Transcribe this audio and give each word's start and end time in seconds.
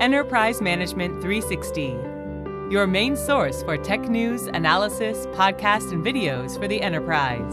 Enterprise 0.00 0.62
Management 0.62 1.20
360, 1.20 1.88
your 2.72 2.86
main 2.86 3.14
source 3.14 3.62
for 3.62 3.76
tech 3.76 4.08
news, 4.08 4.46
analysis, 4.46 5.26
podcasts, 5.34 5.92
and 5.92 6.02
videos 6.02 6.58
for 6.58 6.66
the 6.66 6.80
enterprise. 6.80 7.52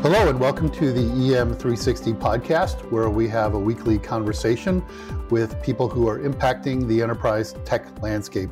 Hello, 0.00 0.30
and 0.30 0.40
welcome 0.40 0.70
to 0.70 0.94
the 0.94 1.02
EM360 1.02 2.18
podcast, 2.18 2.90
where 2.90 3.10
we 3.10 3.28
have 3.28 3.52
a 3.52 3.58
weekly 3.58 3.98
conversation 3.98 4.82
with 5.28 5.62
people 5.62 5.90
who 5.90 6.08
are 6.08 6.20
impacting 6.20 6.88
the 6.88 7.02
enterprise 7.02 7.54
tech 7.66 8.00
landscape. 8.00 8.48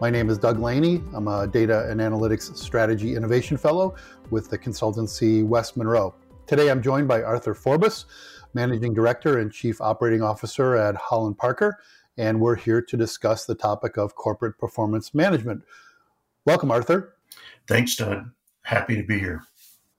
My 0.00 0.08
name 0.08 0.30
is 0.30 0.38
Doug 0.38 0.60
Laney. 0.60 1.02
I'm 1.14 1.26
a 1.26 1.48
data 1.48 1.90
and 1.90 2.00
analytics 2.00 2.56
strategy 2.56 3.16
innovation 3.16 3.56
fellow 3.56 3.96
with 4.30 4.50
the 4.50 4.56
consultancy 4.56 5.44
West 5.44 5.76
Monroe. 5.76 6.14
Today 6.46 6.70
I'm 6.70 6.80
joined 6.80 7.08
by 7.08 7.22
Arthur 7.24 7.54
Forbus, 7.54 8.04
managing 8.54 8.94
director 8.94 9.38
and 9.38 9.52
chief 9.52 9.80
operating 9.80 10.22
officer 10.22 10.76
at 10.76 10.94
Holland 10.96 11.38
Parker, 11.38 11.78
and 12.16 12.40
we're 12.40 12.56
here 12.56 12.82
to 12.82 12.96
discuss 12.96 13.44
the 13.46 13.54
topic 13.54 13.96
of 13.96 14.14
corporate 14.14 14.58
performance 14.58 15.14
management. 15.14 15.62
Welcome, 16.44 16.70
Arthur. 16.70 17.14
Thanks, 17.68 17.96
Doug. 17.96 18.30
Happy 18.62 18.96
to 18.96 19.02
be 19.02 19.18
here. 19.18 19.42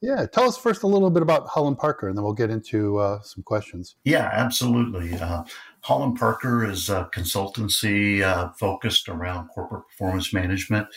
Yeah, 0.04 0.26
tell 0.26 0.44
us 0.44 0.58
first 0.58 0.84
a 0.84 0.88
little 0.88 1.10
bit 1.10 1.24
about 1.24 1.48
Holland 1.48 1.78
Parker, 1.78 2.10
and 2.10 2.18
then 2.18 2.26
we'll 2.26 2.34
get 2.34 2.50
into 2.50 2.98
uh, 2.98 3.22
some 3.22 3.42
questions. 3.42 3.96
Yeah, 4.04 4.30
absolutely. 4.34 5.14
Uh, 5.14 5.46
Holland 5.80 6.20
Parker 6.20 6.70
is 6.70 6.90
a 6.90 7.10
consultancy 7.14 8.22
uh, 8.22 8.50
focused 8.60 9.08
around 9.08 9.48
corporate 9.48 9.88
performance 9.88 10.34
management 10.34 10.88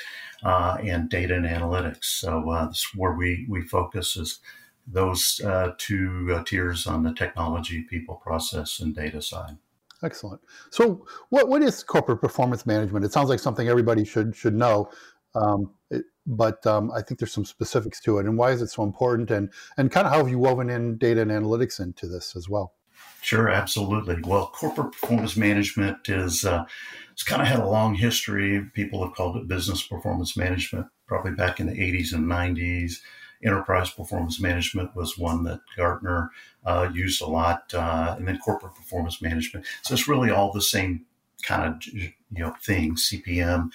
uh, 0.42 0.78
and 0.82 1.08
data 1.08 1.36
and 1.36 1.46
analytics. 1.46 2.06
So 2.06 2.50
uh, 2.50 2.66
this 2.66 2.78
is 2.78 2.88
where 2.96 3.12
we 3.12 3.46
we 3.48 3.62
focus 3.62 4.16
is 4.16 4.40
those 4.86 5.40
uh, 5.44 5.72
two 5.78 6.42
tiers 6.46 6.86
on 6.86 7.02
the 7.02 7.12
technology, 7.12 7.82
people, 7.82 8.16
process, 8.16 8.80
and 8.80 8.94
data 8.94 9.20
side. 9.20 9.56
Excellent. 10.02 10.40
So, 10.70 11.06
what 11.30 11.48
what 11.48 11.62
is 11.62 11.82
corporate 11.82 12.20
performance 12.20 12.66
management? 12.66 13.04
It 13.04 13.12
sounds 13.12 13.28
like 13.28 13.40
something 13.40 13.68
everybody 13.68 14.04
should 14.04 14.36
should 14.36 14.54
know. 14.54 14.90
Um, 15.34 15.72
it, 15.90 16.04
but 16.26 16.66
um, 16.66 16.90
I 16.92 17.02
think 17.02 17.18
there's 17.18 17.32
some 17.32 17.44
specifics 17.44 18.00
to 18.02 18.18
it, 18.18 18.26
and 18.26 18.36
why 18.36 18.50
is 18.50 18.60
it 18.60 18.68
so 18.68 18.82
important, 18.82 19.30
and 19.30 19.50
and 19.78 19.90
kind 19.90 20.06
of 20.06 20.12
how 20.12 20.18
have 20.18 20.28
you 20.28 20.38
woven 20.38 20.68
in 20.68 20.98
data 20.98 21.22
and 21.22 21.30
analytics 21.30 21.80
into 21.80 22.06
this 22.06 22.36
as 22.36 22.48
well? 22.48 22.74
Sure, 23.22 23.48
absolutely. 23.48 24.18
Well, 24.22 24.48
corporate 24.48 24.92
performance 24.92 25.36
management 25.36 26.08
is 26.08 26.44
uh, 26.44 26.64
it's 27.12 27.22
kind 27.22 27.42
of 27.42 27.48
had 27.48 27.60
a 27.60 27.68
long 27.68 27.94
history. 27.94 28.64
People 28.74 29.02
have 29.02 29.14
called 29.14 29.36
it 29.36 29.48
business 29.48 29.82
performance 29.82 30.36
management, 30.36 30.86
probably 31.06 31.32
back 31.32 31.58
in 31.58 31.66
the 31.66 31.72
80s 31.72 32.12
and 32.12 32.26
90s. 32.26 32.96
Enterprise 33.44 33.90
performance 33.90 34.40
management 34.40 34.94
was 34.96 35.18
one 35.18 35.44
that 35.44 35.60
Gartner 35.76 36.30
uh, 36.64 36.88
used 36.92 37.20
a 37.20 37.26
lot, 37.26 37.72
uh, 37.74 38.14
and 38.18 38.26
then 38.26 38.38
corporate 38.38 38.74
performance 38.74 39.20
management. 39.20 39.66
So 39.82 39.94
it's 39.94 40.08
really 40.08 40.30
all 40.30 40.52
the 40.52 40.62
same 40.62 41.04
kind 41.42 41.74
of 41.74 41.86
you 41.86 42.12
know 42.30 42.54
thing, 42.62 42.96
CPM 42.96 43.70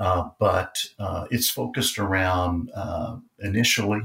uh, 0.00 0.30
but 0.38 0.76
uh, 0.98 1.26
it's 1.30 1.50
focused 1.50 1.98
around 1.98 2.70
uh, 2.74 3.16
initially 3.40 4.00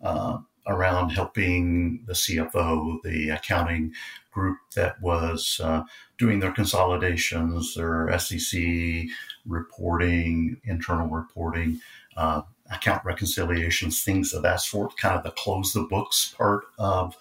uh, 0.00 0.38
around 0.66 1.10
helping 1.10 2.04
the 2.06 2.12
CFO, 2.12 3.02
the 3.02 3.30
accounting 3.30 3.92
group 4.30 4.58
that 4.76 5.02
was 5.02 5.60
uh, 5.62 5.82
doing 6.18 6.38
their 6.38 6.52
consolidations, 6.52 7.74
their 7.74 8.16
SEC 8.16 8.62
reporting, 9.44 10.60
internal 10.62 11.08
reporting, 11.08 11.80
account 12.70 13.04
reconciliations, 13.04 14.02
things 14.02 14.32
of 14.32 14.42
that 14.42 14.60
sort, 14.60 14.96
kind 14.96 15.16
of 15.16 15.24
the 15.24 15.30
close 15.32 15.72
the 15.72 15.82
books 15.82 16.34
part 16.36 16.64
of 16.78 17.16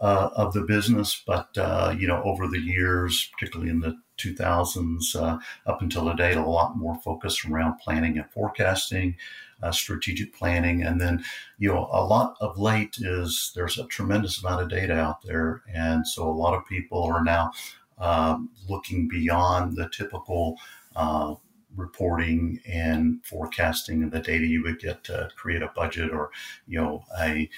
uh, 0.00 0.30
of 0.34 0.52
the 0.52 0.62
business. 0.62 1.22
But 1.26 1.56
uh, 1.56 1.94
you 1.96 2.06
know, 2.06 2.22
over 2.24 2.48
the 2.48 2.60
years, 2.60 3.30
particularly 3.32 3.70
in 3.70 3.80
the 3.80 3.98
2000s 4.18 5.16
uh, 5.16 5.38
up 5.66 5.80
until 5.80 6.10
today, 6.10 6.34
a 6.34 6.42
lot 6.42 6.76
more 6.76 6.96
focus 6.96 7.44
around 7.44 7.78
planning 7.78 8.18
and 8.18 8.30
forecasting, 8.30 9.16
uh, 9.62 9.70
strategic 9.70 10.34
planning, 10.34 10.82
and 10.82 11.00
then 11.00 11.24
you 11.58 11.68
know, 11.68 11.88
a 11.92 12.04
lot 12.04 12.36
of 12.40 12.58
late 12.58 12.96
is 12.98 13.52
there's 13.54 13.78
a 13.78 13.86
tremendous 13.86 14.42
amount 14.42 14.62
of 14.62 14.68
data 14.68 14.94
out 14.94 15.22
there, 15.22 15.62
and 15.72 16.06
so 16.06 16.28
a 16.28 16.30
lot 16.30 16.54
of 16.54 16.66
people 16.66 17.02
are 17.02 17.22
now 17.22 17.52
um, 17.98 18.50
looking 18.68 19.08
beyond 19.08 19.76
the 19.76 19.88
typical 19.88 20.58
uh, 20.96 21.34
reporting 21.76 22.60
and 22.66 23.24
forecasting 23.24 24.02
of 24.02 24.10
the 24.10 24.20
data 24.20 24.46
you 24.46 24.62
would 24.62 24.78
get 24.78 25.04
to 25.04 25.30
create 25.36 25.62
a 25.62 25.72
budget 25.74 26.12
or 26.12 26.30
you 26.66 26.80
know 26.80 27.04
a, 27.20 27.48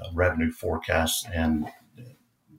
a 0.00 0.14
revenue 0.14 0.50
forecast 0.50 1.26
and 1.32 1.66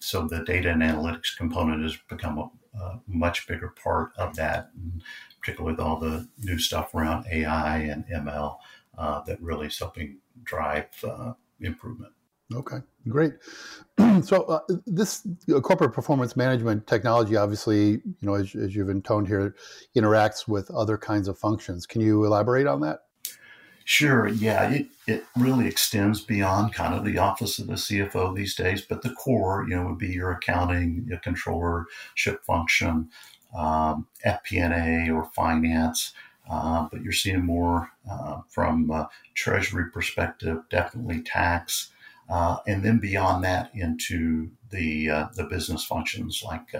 so 0.03 0.27
the 0.27 0.43
data 0.43 0.69
and 0.69 0.81
analytics 0.81 1.37
component 1.37 1.81
has 1.81 1.95
become 2.09 2.37
a, 2.37 2.77
a 2.77 3.01
much 3.07 3.47
bigger 3.47 3.69
part 3.69 4.11
of 4.17 4.35
that, 4.35 4.69
particularly 5.39 5.73
with 5.73 5.79
all 5.79 5.97
the 5.97 6.27
new 6.39 6.59
stuff 6.59 6.93
around 6.93 7.25
AI 7.31 7.77
and 7.77 8.05
ML 8.07 8.57
uh, 8.97 9.21
that 9.21 9.41
really 9.41 9.67
is 9.67 9.79
helping 9.79 10.17
drive 10.43 10.89
uh, 11.07 11.33
improvement. 11.61 12.11
Okay, 12.53 12.77
great. 13.07 13.33
so 14.23 14.43
uh, 14.43 14.59
this 14.85 15.25
uh, 15.53 15.59
corporate 15.59 15.93
performance 15.93 16.35
management 16.35 16.85
technology, 16.87 17.35
obviously, 17.35 17.91
you 17.91 18.15
know, 18.21 18.35
as, 18.35 18.53
as 18.55 18.75
you've 18.75 18.89
intoned 18.89 19.27
here, 19.27 19.55
interacts 19.95 20.47
with 20.47 20.69
other 20.71 20.97
kinds 20.97 21.27
of 21.27 21.37
functions. 21.37 21.85
Can 21.85 22.01
you 22.01 22.25
elaborate 22.25 22.67
on 22.67 22.81
that? 22.81 22.99
Sure. 23.85 24.27
Yeah, 24.27 24.69
it, 24.69 24.87
it 25.07 25.25
really 25.37 25.67
extends 25.67 26.21
beyond 26.21 26.73
kind 26.73 26.93
of 26.93 27.03
the 27.03 27.17
office 27.17 27.59
of 27.59 27.67
the 27.67 27.73
CFO 27.73 28.33
these 28.33 28.55
days, 28.55 28.81
but 28.81 29.01
the 29.01 29.11
core, 29.11 29.65
you 29.67 29.75
know, 29.75 29.87
would 29.87 29.97
be 29.97 30.09
your 30.09 30.31
accounting, 30.31 31.05
your 31.07 31.19
controllership 31.19 32.43
function, 32.45 33.09
um, 33.57 34.07
FP&A 34.25 35.11
or 35.11 35.25
finance. 35.35 36.13
Uh, 36.49 36.87
but 36.91 37.01
you're 37.01 37.13
seeing 37.13 37.45
more 37.45 37.89
uh, 38.09 38.41
from 38.49 38.91
treasury 39.33 39.89
perspective, 39.91 40.59
definitely 40.69 41.21
tax, 41.21 41.92
uh, 42.29 42.57
and 42.67 42.83
then 42.83 42.99
beyond 42.99 43.43
that 43.43 43.71
into 43.73 44.49
the 44.69 45.09
uh, 45.09 45.27
the 45.35 45.43
business 45.43 45.83
functions 45.83 46.43
like 46.45 46.73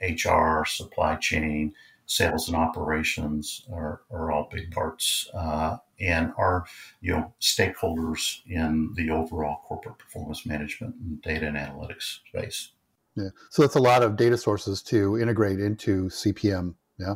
HR, 0.00 0.60
uh, 0.60 0.64
supply 0.64 1.16
chain, 1.16 1.74
sales 2.06 2.48
and 2.48 2.56
operations 2.56 3.66
are, 3.72 4.00
are 4.10 4.32
all 4.32 4.48
big 4.50 4.70
parts 4.70 5.30
uh, 5.34 5.76
and 6.00 6.32
are 6.38 6.64
you 7.00 7.12
know 7.12 7.32
stakeholders 7.40 8.40
in 8.46 8.92
the 8.96 9.10
overall 9.10 9.60
corporate 9.66 9.98
performance 9.98 10.46
management 10.46 10.94
and 10.96 11.22
data 11.22 11.46
and 11.46 11.56
analytics 11.56 12.20
space. 12.28 12.72
Yeah, 13.14 13.28
so 13.50 13.62
that's 13.62 13.74
a 13.74 13.80
lot 13.80 14.02
of 14.02 14.16
data 14.16 14.38
sources 14.38 14.82
to 14.84 15.18
integrate 15.18 15.60
into 15.60 16.04
CPM. 16.08 16.74
Yeah. 16.98 17.14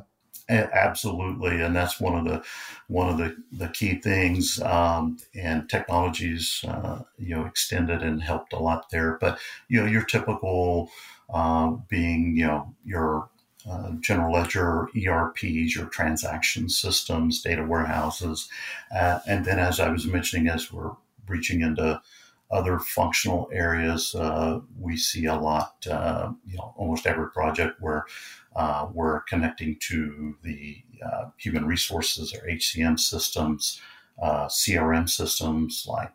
Absolutely, 0.52 1.62
and 1.62 1.74
that's 1.74 1.98
one 2.00 2.18
of 2.18 2.24
the 2.24 2.42
one 2.88 3.08
of 3.08 3.16
the, 3.18 3.36
the 3.52 3.68
key 3.68 3.94
things. 4.00 4.60
Um, 4.60 5.18
and 5.34 5.68
technologies, 5.68 6.64
uh, 6.68 7.00
you 7.18 7.34
know, 7.34 7.46
extended 7.46 8.02
and 8.02 8.22
helped 8.22 8.52
a 8.52 8.58
lot 8.58 8.90
there. 8.90 9.16
But 9.20 9.38
you 9.68 9.80
know, 9.80 9.86
your 9.86 10.04
typical 10.04 10.90
uh, 11.32 11.70
being, 11.88 12.36
you 12.36 12.46
know, 12.46 12.74
your 12.84 13.30
uh, 13.70 13.92
general 14.00 14.32
ledger, 14.34 14.88
ERPs, 14.96 15.74
your 15.74 15.86
transaction 15.86 16.68
systems, 16.68 17.40
data 17.40 17.64
warehouses. 17.64 18.48
Uh, 18.94 19.20
and 19.26 19.44
then, 19.44 19.58
as 19.58 19.80
I 19.80 19.88
was 19.88 20.06
mentioning, 20.06 20.48
as 20.48 20.72
we're 20.72 20.92
reaching 21.28 21.62
into 21.62 22.00
other 22.52 22.78
functional 22.78 23.48
areas, 23.52 24.14
uh, 24.14 24.60
we 24.78 24.96
see 24.96 25.24
a 25.24 25.34
lot, 25.34 25.74
uh, 25.90 26.30
you 26.46 26.56
know, 26.56 26.74
almost 26.76 27.06
every 27.06 27.30
project 27.30 27.80
where 27.80 28.04
uh, 28.54 28.86
we're 28.92 29.20
connecting 29.22 29.76
to 29.80 30.36
the 30.42 30.76
uh, 31.04 31.24
human 31.38 31.66
resources 31.66 32.34
or 32.34 32.46
HCM 32.46 33.00
systems, 33.00 33.80
CRM 34.22 35.08
systems 35.08 35.86
like, 35.88 36.14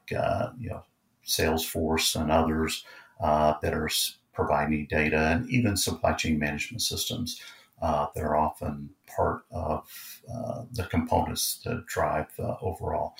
you 0.59 0.69
know, 0.69 0.83
Salesforce 1.25 2.19
and 2.19 2.31
others 2.31 2.85
that 3.19 3.73
are 3.73 3.89
providing 4.33 4.85
data 4.85 5.31
and 5.31 5.49
even 5.49 5.75
supply 5.75 6.13
chain 6.13 6.37
management 6.37 6.81
systems 6.81 7.41
uh, 7.81 8.07
that 8.15 8.23
are 8.23 8.37
often 8.37 8.89
part 9.07 9.41
of 9.51 9.87
uh, 10.33 10.63
the 10.71 10.83
components 10.85 11.59
that 11.65 11.85
drive 11.87 12.27
the 12.37 12.57
overall 12.61 13.15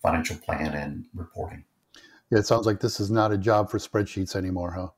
financial 0.00 0.36
plan 0.36 0.74
and 0.74 1.06
reporting. 1.14 1.64
Yeah, 2.32 2.38
it 2.38 2.46
sounds 2.46 2.64
like 2.64 2.80
this 2.80 2.98
is 2.98 3.10
not 3.10 3.30
a 3.30 3.36
job 3.36 3.68
for 3.68 3.76
spreadsheets 3.76 4.34
anymore, 4.34 4.94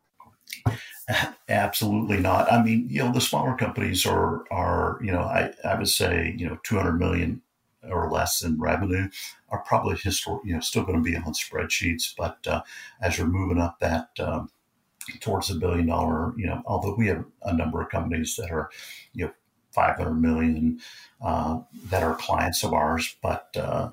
huh? 1.08 1.26
Absolutely 1.48 2.20
not. 2.20 2.50
I 2.50 2.62
mean, 2.62 2.86
you 2.88 3.00
know, 3.00 3.12
the 3.12 3.20
smaller 3.20 3.56
companies 3.56 4.06
are 4.06 4.44
are 4.52 5.00
you 5.02 5.10
know, 5.10 5.22
I, 5.22 5.52
I 5.64 5.74
would 5.74 5.88
say 5.88 6.32
you 6.38 6.48
know, 6.48 6.60
two 6.62 6.76
hundred 6.76 7.00
million 7.00 7.42
or 7.90 8.08
less 8.08 8.40
in 8.44 8.60
revenue 8.60 9.08
are 9.48 9.64
probably 9.66 9.96
historic, 9.96 10.42
you 10.44 10.54
know, 10.54 10.60
still 10.60 10.84
going 10.84 11.02
to 11.02 11.10
be 11.10 11.16
on 11.16 11.32
spreadsheets. 11.32 12.14
But 12.16 12.38
uh, 12.46 12.62
as 13.02 13.18
you're 13.18 13.26
moving 13.26 13.58
up 13.58 13.80
that 13.80 14.10
um, 14.20 14.48
towards 15.18 15.50
a 15.50 15.56
billion 15.56 15.86
dollar, 15.86 16.34
you 16.36 16.46
know, 16.46 16.62
although 16.66 16.94
we 16.94 17.08
have 17.08 17.24
a 17.42 17.52
number 17.52 17.82
of 17.82 17.88
companies 17.88 18.36
that 18.36 18.52
are, 18.52 18.70
you 19.12 19.26
know, 19.26 19.32
500 19.72 20.14
million 20.14 20.78
uh, 21.20 21.58
that 21.90 22.04
are 22.04 22.14
clients 22.14 22.62
of 22.62 22.72
ours, 22.72 23.16
but, 23.20 23.48
uh, 23.56 23.90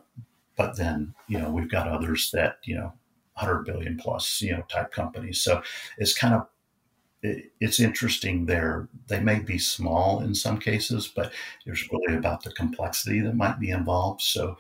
but 0.55 0.77
then, 0.77 1.15
you 1.27 1.39
know, 1.39 1.49
we've 1.49 1.71
got 1.71 1.87
others 1.87 2.29
that, 2.31 2.57
you 2.63 2.75
know, 2.75 2.93
100 3.41 3.63
billion 3.63 3.97
plus, 3.97 4.41
you 4.41 4.51
know, 4.53 4.63
type 4.69 4.91
companies. 4.91 5.41
So 5.41 5.61
it's 5.97 6.17
kind 6.17 6.33
of 6.33 6.47
it, 7.23 7.51
it's 7.59 7.79
interesting 7.79 8.45
there. 8.45 8.89
They 9.07 9.19
may 9.19 9.39
be 9.39 9.57
small 9.57 10.21
in 10.21 10.35
some 10.35 10.59
cases, 10.59 11.07
but 11.07 11.31
there's 11.65 11.87
really 11.91 12.17
about 12.17 12.43
the 12.43 12.51
complexity 12.51 13.19
that 13.21 13.35
might 13.35 13.59
be 13.59 13.69
involved. 13.69 14.21
So, 14.21 14.57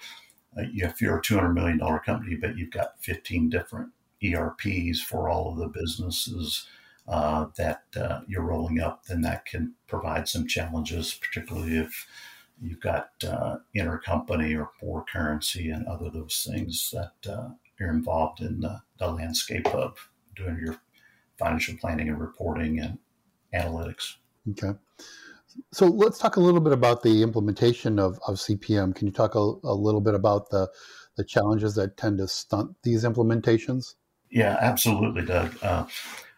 uh, 0.57 0.63
if 0.73 1.01
you're 1.01 1.17
a 1.17 1.21
$200 1.21 1.53
million 1.53 1.79
company, 1.79 2.35
but 2.35 2.57
you've 2.57 2.71
got 2.71 3.01
15 3.01 3.49
different 3.49 3.89
ERPs 4.23 5.01
for 5.01 5.29
all 5.29 5.51
of 5.51 5.57
the 5.57 5.67
businesses 5.67 6.67
uh, 7.07 7.47
that 7.57 7.83
uh, 7.95 8.19
you're 8.27 8.43
rolling 8.43 8.79
up, 8.79 9.05
then 9.05 9.21
that 9.21 9.45
can 9.45 9.73
provide 9.87 10.27
some 10.27 10.47
challenges, 10.47 11.13
particularly 11.13 11.77
if 11.77 12.07
you've 12.61 12.79
got 12.79 13.09
uh, 13.27 13.57
intercompany 13.75 14.57
or 14.57 14.69
foreign 14.79 15.05
currency 15.11 15.69
and 15.69 15.87
other 15.87 16.09
those 16.09 16.47
things 16.49 16.93
that 16.93 17.31
are 17.81 17.93
involved 17.93 18.41
in 18.41 18.59
the, 18.59 18.81
the 18.99 19.07
landscape 19.07 19.67
of 19.67 20.09
doing 20.35 20.59
your 20.63 20.77
financial 21.37 21.75
planning 21.79 22.09
and 22.09 22.19
reporting 22.19 22.79
and 22.79 22.97
analytics. 23.53 24.15
Okay. 24.51 24.77
So 25.71 25.87
let's 25.87 26.17
talk 26.17 26.37
a 26.37 26.39
little 26.39 26.61
bit 26.61 26.73
about 26.73 27.03
the 27.03 27.21
implementation 27.21 27.99
of, 27.99 28.19
of 28.27 28.35
CPM. 28.35 28.95
Can 28.95 29.07
you 29.07 29.13
talk 29.13 29.35
a, 29.35 29.39
a 29.39 29.75
little 29.75 30.01
bit 30.01 30.15
about 30.15 30.49
the, 30.49 30.69
the 31.17 31.25
challenges 31.25 31.75
that 31.75 31.97
tend 31.97 32.19
to 32.19 32.27
stunt 32.27 32.75
these 32.83 33.03
implementations? 33.03 33.95
Yeah, 34.29 34.57
absolutely, 34.61 35.25
Doug. 35.25 35.57
Uh, 35.61 35.85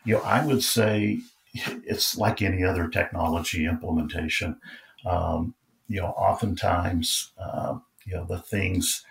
you 0.04 0.16
know, 0.16 0.22
I 0.22 0.46
would 0.46 0.64
say 0.64 1.20
it's 1.54 2.18
like 2.18 2.42
any 2.42 2.64
other 2.64 2.88
technology 2.88 3.66
implementation. 3.66 4.60
Um, 5.06 5.54
you 5.88 6.02
know, 6.02 6.08
oftentimes, 6.08 7.32
uh, 7.38 7.78
you 8.06 8.16
know, 8.16 8.26
the 8.26 8.40
things 8.40 9.06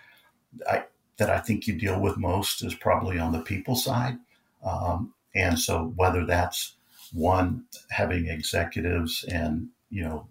I, 0.69 0.83
that 1.17 1.29
I 1.29 1.39
think 1.39 1.67
you 1.67 1.77
deal 1.77 1.99
with 1.99 2.17
most 2.17 2.63
is 2.63 2.73
probably 2.73 3.19
on 3.19 3.31
the 3.31 3.41
people 3.41 3.75
side. 3.75 4.17
Um, 4.65 5.13
and 5.35 5.59
so 5.59 5.93
whether 5.95 6.25
that's 6.25 6.75
one 7.11 7.65
having 7.89 8.27
executives 8.27 9.23
and, 9.27 9.69
you 9.89 10.03
know, 10.03 10.27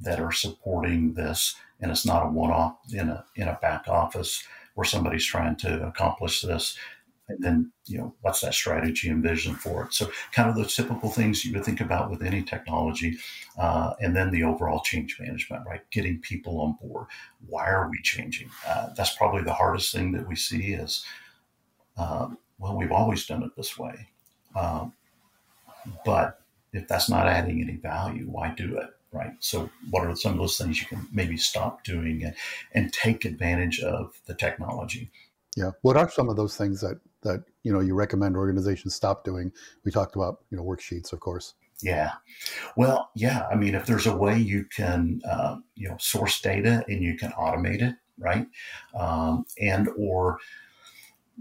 that 0.00 0.20
are 0.20 0.32
supporting 0.32 1.14
this 1.14 1.56
and 1.80 1.90
it's 1.90 2.06
not 2.06 2.26
a 2.26 2.30
one-off 2.30 2.76
in 2.92 3.08
a 3.08 3.24
in 3.36 3.48
a 3.48 3.58
back 3.60 3.88
office 3.88 4.42
where 4.74 4.84
somebody's 4.84 5.26
trying 5.26 5.56
to 5.56 5.86
accomplish 5.86 6.42
this 6.42 6.76
and 7.30 7.42
then 7.42 7.72
you 7.86 7.98
know 7.98 8.14
what's 8.20 8.40
that 8.40 8.54
strategy 8.54 9.08
and 9.08 9.22
vision 9.22 9.54
for 9.54 9.84
it? 9.84 9.94
So 9.94 10.10
kind 10.32 10.48
of 10.48 10.56
those 10.56 10.74
typical 10.74 11.10
things 11.10 11.44
you 11.44 11.52
would 11.54 11.64
think 11.64 11.80
about 11.80 12.10
with 12.10 12.22
any 12.22 12.42
technology 12.42 13.18
uh, 13.58 13.94
and 14.00 14.14
then 14.14 14.30
the 14.30 14.44
overall 14.44 14.80
change 14.80 15.18
management 15.18 15.66
right? 15.66 15.82
Getting 15.90 16.20
people 16.20 16.60
on 16.60 16.76
board. 16.80 17.06
Why 17.46 17.66
are 17.66 17.88
we 17.88 18.00
changing? 18.02 18.50
Uh, 18.66 18.90
that's 18.96 19.16
probably 19.16 19.42
the 19.42 19.54
hardest 19.54 19.94
thing 19.94 20.12
that 20.12 20.28
we 20.28 20.36
see 20.36 20.72
is 20.72 21.04
uh, 21.96 22.28
well 22.58 22.76
we've 22.76 22.92
always 22.92 23.26
done 23.26 23.42
it 23.42 23.56
this 23.56 23.78
way 23.78 24.08
um, 24.56 24.92
but 26.04 26.40
if 26.72 26.86
that's 26.86 27.08
not 27.08 27.26
adding 27.26 27.60
any 27.60 27.76
value 27.76 28.26
why 28.26 28.52
do 28.56 28.76
it 28.76 28.90
right? 29.12 29.32
So 29.40 29.70
what 29.90 30.06
are 30.06 30.14
some 30.16 30.32
of 30.32 30.38
those 30.38 30.56
things 30.56 30.80
you 30.80 30.86
can 30.86 31.06
maybe 31.12 31.36
stop 31.36 31.84
doing 31.84 32.24
and, 32.24 32.34
and 32.72 32.92
take 32.92 33.24
advantage 33.24 33.80
of 33.80 34.20
the 34.26 34.34
technology 34.34 35.10
yeah. 35.60 35.70
What 35.82 35.96
are 35.96 36.10
some 36.10 36.28
of 36.28 36.36
those 36.36 36.56
things 36.56 36.80
that 36.80 37.00
that 37.22 37.44
you 37.62 37.72
know 37.72 37.80
you 37.80 37.94
recommend 37.94 38.36
organizations 38.36 38.94
stop 38.94 39.24
doing? 39.24 39.52
We 39.84 39.90
talked 39.90 40.16
about 40.16 40.38
you 40.50 40.56
know 40.56 40.64
worksheets 40.64 41.12
of 41.12 41.20
course. 41.20 41.54
Yeah. 41.82 42.12
Well 42.76 43.10
yeah 43.14 43.46
i 43.50 43.54
mean 43.54 43.74
if 43.74 43.86
there's 43.86 44.06
a 44.06 44.16
way 44.16 44.38
you 44.38 44.64
can 44.64 45.22
uh, 45.28 45.56
you 45.74 45.88
know 45.88 45.96
source 45.98 46.40
data 46.40 46.84
and 46.88 47.02
you 47.02 47.16
can 47.16 47.32
automate 47.32 47.82
it 47.82 47.96
right? 48.20 48.46
Um, 48.94 49.46
and 49.60 49.88
or 49.96 50.38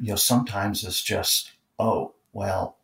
you 0.01 0.10
know 0.10 0.16
sometimes 0.16 0.83
it's 0.83 1.04
just 1.04 1.51
oh 1.77 2.13
well 2.31 2.77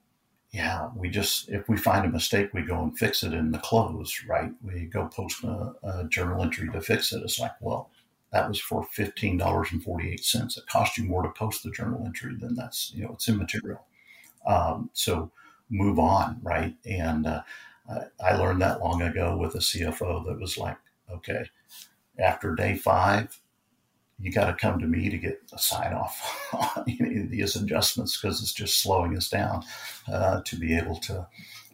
yeah 0.51 0.89
we 0.95 1.09
just 1.09 1.49
if 1.49 1.67
we 1.69 1.77
find 1.77 2.05
a 2.05 2.09
mistake 2.09 2.49
we 2.53 2.61
go 2.61 2.81
and 2.81 2.97
fix 2.97 3.23
it 3.23 3.33
in 3.33 3.51
the 3.51 3.59
close 3.59 4.23
right? 4.27 4.51
We 4.61 4.85
go 4.85 5.07
post 5.07 5.43
a, 5.43 5.73
a 5.83 6.03
journal 6.09 6.43
entry 6.43 6.69
to 6.69 6.81
fix 6.81 7.13
it. 7.13 7.23
It's 7.23 7.39
like 7.39 7.53
well 7.61 7.89
that 8.35 8.49
was 8.49 8.59
for 8.59 8.85
$15.48. 8.85 10.57
It 10.57 10.67
cost 10.67 10.97
you 10.97 11.05
more 11.05 11.23
to 11.23 11.29
post 11.29 11.63
the 11.63 11.71
journal 11.71 12.03
entry 12.05 12.35
than 12.37 12.53
that's, 12.53 12.91
you 12.93 13.05
know, 13.05 13.11
it's 13.13 13.29
immaterial. 13.29 13.85
Um, 14.45 14.89
so 14.91 15.31
move 15.69 15.99
on, 15.99 16.41
right? 16.43 16.75
And 16.85 17.27
uh, 17.27 17.43
I 18.21 18.35
learned 18.35 18.61
that 18.61 18.81
long 18.81 19.01
ago 19.01 19.37
with 19.37 19.55
a 19.55 19.59
CFO 19.59 20.25
that 20.25 20.37
was 20.37 20.57
like, 20.57 20.75
okay, 21.09 21.45
after 22.19 22.55
day 22.55 22.75
five, 22.75 23.39
you 24.19 24.33
got 24.33 24.47
to 24.47 24.53
come 24.53 24.81
to 24.81 24.85
me 24.85 25.09
to 25.09 25.17
get 25.17 25.39
a 25.53 25.57
sign 25.57 25.93
off 25.93 26.49
on 26.77 26.83
these 26.85 27.55
adjustments 27.55 28.19
because 28.19 28.41
it's 28.41 28.53
just 28.53 28.81
slowing 28.81 29.15
us 29.15 29.29
down 29.29 29.63
uh, 30.11 30.41
to 30.43 30.57
be 30.57 30.75
able 30.75 30.97
to 30.97 31.25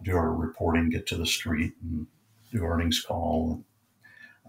do 0.04 0.16
our 0.16 0.32
reporting, 0.32 0.92
get 0.92 1.08
to 1.08 1.18
the 1.18 1.26
street, 1.26 1.74
and 1.82 2.06
do 2.52 2.64
earnings 2.64 3.02
call, 3.02 3.54
and 3.54 3.64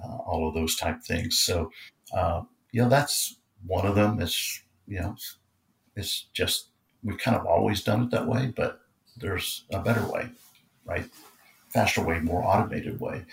uh, 0.04 0.16
all 0.16 0.48
of 0.48 0.54
those 0.54 0.76
type 0.76 1.02
things. 1.02 1.38
So 1.38 1.70
uh, 2.12 2.42
you 2.72 2.82
know, 2.82 2.88
that's 2.88 3.36
one 3.66 3.86
of 3.86 3.94
them. 3.94 4.20
Is 4.20 4.62
you 4.86 5.00
know, 5.00 5.12
it's, 5.12 5.36
it's 5.96 6.26
just 6.32 6.68
we've 7.02 7.18
kind 7.18 7.36
of 7.36 7.46
always 7.46 7.82
done 7.82 8.02
it 8.04 8.10
that 8.10 8.26
way, 8.26 8.52
but 8.56 8.80
there's 9.16 9.64
a 9.72 9.80
better 9.80 10.04
way, 10.06 10.30
right? 10.84 11.04
Faster 11.68 12.02
way, 12.02 12.20
more 12.20 12.44
automated 12.44 13.00
way. 13.00 13.24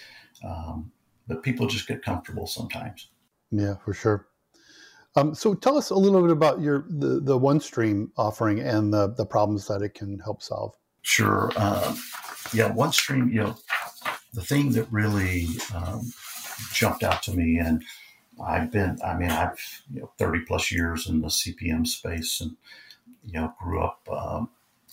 Um, 0.46 0.92
but 1.28 1.44
people 1.44 1.68
just 1.68 1.88
get 1.88 2.04
comfortable 2.04 2.48
sometimes. 2.48 3.10
Yeah, 3.52 3.76
for 3.84 3.94
sure. 3.94 4.28
Um, 5.16 5.34
so 5.34 5.54
tell 5.54 5.78
us 5.78 5.90
a 5.90 5.96
little 5.96 6.22
bit 6.22 6.32
about 6.32 6.62
your 6.62 6.86
the, 6.88 7.20
the 7.20 7.38
OneStream 7.38 8.10
offering 8.18 8.60
and 8.60 8.94
the, 8.94 9.14
the 9.16 9.26
problems 9.26 9.68
that 9.68 9.82
it 9.82 9.94
can 9.94 10.20
help 10.20 10.42
solve. 10.42 10.76
Sure. 11.02 11.52
Um, 11.56 11.98
yeah, 12.54 12.72
OneStream, 12.72 13.32
you 13.32 13.42
know, 13.42 13.58
the 14.34 14.42
thing 14.44 14.72
that 14.74 14.92
really 14.92 15.48
um, 15.74 16.12
jumped 16.74 17.04
out 17.04 17.24
to 17.24 17.32
me 17.32 17.58
and 17.58 17.84
I've 18.46 18.72
been, 18.72 18.98
I 19.06 19.16
mean, 19.16 19.32
I've, 19.32 19.84
you 19.94 20.02
know, 20.02 20.12
30 20.18 20.42
plus 20.46 20.72
years 20.72 21.08
in 21.08 21.22
the 21.22 21.28
CPM 21.28 21.86
space 21.86 22.42
and, 22.42 22.56
you 23.26 23.34
know, 23.34 23.54
grew 23.62 23.82
up 23.82 24.08
um, 24.12 24.50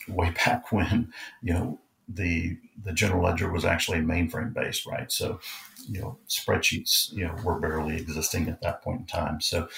way 0.09 0.31
back 0.45 0.73
when, 0.73 1.13
you 1.43 1.55
know, 1.55 1.79
the, 2.09 2.57
the 2.85 2.93
general 2.93 3.25
ledger 3.25 3.51
was 3.51 3.65
actually 3.65 3.99
mainframe 3.99 4.55
based, 4.55 4.87
right? 4.87 5.11
So, 5.11 5.41
you 5.89 6.01
know, 6.01 6.19
spreadsheets, 6.29 7.13
you 7.13 7.27
know, 7.27 7.35
were 7.45 7.59
barely 7.59 7.97
existing 7.97 8.49
at 8.49 8.61
that 8.63 8.83
point 8.83 9.01
in 9.01 9.07
time. 9.07 9.41
So, 9.41 9.69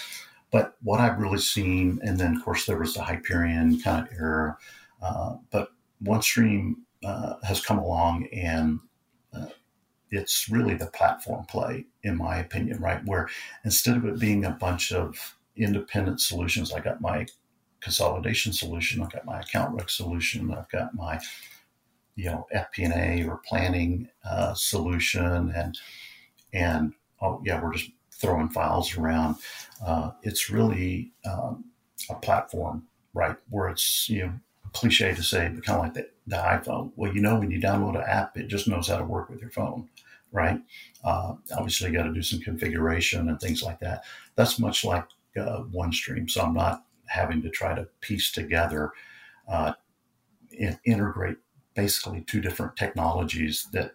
but 0.50 0.76
what 0.82 1.00
I've 1.00 1.18
really 1.18 1.38
seen, 1.38 2.00
and 2.02 2.18
then 2.18 2.36
of 2.36 2.44
course 2.44 2.66
there 2.66 2.78
was 2.78 2.94
the 2.94 3.02
Hyperion 3.02 3.80
kind 3.80 4.06
of 4.06 4.12
era, 4.12 4.58
uh, 5.02 5.36
but 5.50 5.72
OneStream 6.02 6.74
uh, 7.04 7.34
has 7.42 7.60
come 7.60 7.78
along 7.78 8.26
and 8.32 8.80
it's 10.10 10.48
really 10.48 10.74
the 10.74 10.86
platform 10.86 11.44
play, 11.46 11.86
in 12.02 12.16
my 12.16 12.38
opinion, 12.38 12.80
right? 12.80 13.04
Where 13.04 13.28
instead 13.64 13.96
of 13.96 14.04
it 14.04 14.18
being 14.18 14.44
a 14.44 14.50
bunch 14.50 14.92
of 14.92 15.36
independent 15.56 16.20
solutions, 16.20 16.72
I 16.72 16.80
got 16.80 17.00
my 17.00 17.26
consolidation 17.80 18.52
solution, 18.52 19.02
I've 19.02 19.12
got 19.12 19.24
my 19.24 19.40
account 19.40 19.74
rec 19.74 19.90
solution, 19.90 20.52
I've 20.52 20.70
got 20.70 20.94
my 20.94 21.20
you 22.16 22.26
know 22.26 22.46
FP&A 22.54 23.26
or 23.28 23.40
planning 23.46 24.08
uh, 24.28 24.54
solution, 24.54 25.52
and 25.54 25.78
and 26.52 26.92
oh 27.20 27.40
yeah, 27.44 27.62
we're 27.62 27.72
just 27.72 27.90
throwing 28.12 28.48
files 28.48 28.96
around. 28.96 29.36
Uh, 29.84 30.10
it's 30.22 30.50
really 30.50 31.12
um, 31.24 31.64
a 32.10 32.14
platform, 32.14 32.84
right? 33.14 33.36
Where 33.50 33.68
it's 33.68 34.08
you 34.08 34.26
know 34.26 34.32
cliche 34.72 35.14
to 35.14 35.22
say, 35.22 35.50
but 35.54 35.64
kind 35.64 35.78
of 35.78 35.84
like 35.84 35.94
the, 35.94 36.08
the 36.28 36.36
iPhone. 36.36 36.92
Well, 36.96 37.12
you 37.12 37.20
know, 37.20 37.38
when 37.38 37.50
you 37.50 37.60
download 37.60 37.96
an 37.96 38.04
app, 38.06 38.36
it 38.36 38.48
just 38.48 38.68
knows 38.68 38.88
how 38.88 38.98
to 38.98 39.04
work 39.04 39.28
with 39.30 39.40
your 39.40 39.50
phone 39.50 39.88
right? 40.32 40.60
Uh, 41.04 41.34
obviously, 41.56 41.90
you 41.90 41.96
got 41.96 42.04
to 42.04 42.12
do 42.12 42.22
some 42.22 42.40
configuration 42.40 43.28
and 43.28 43.40
things 43.40 43.62
like 43.62 43.80
that. 43.80 44.04
That's 44.34 44.58
much 44.58 44.84
like 44.84 45.04
uh, 45.36 45.62
OneStream. 45.74 46.30
So 46.30 46.42
I'm 46.42 46.54
not 46.54 46.84
having 47.06 47.42
to 47.42 47.50
try 47.50 47.74
to 47.74 47.88
piece 48.00 48.30
together, 48.32 48.92
uh, 49.48 49.72
integrate 50.84 51.38
basically 51.74 52.22
two 52.22 52.40
different 52.40 52.76
technologies 52.76 53.68
that 53.72 53.94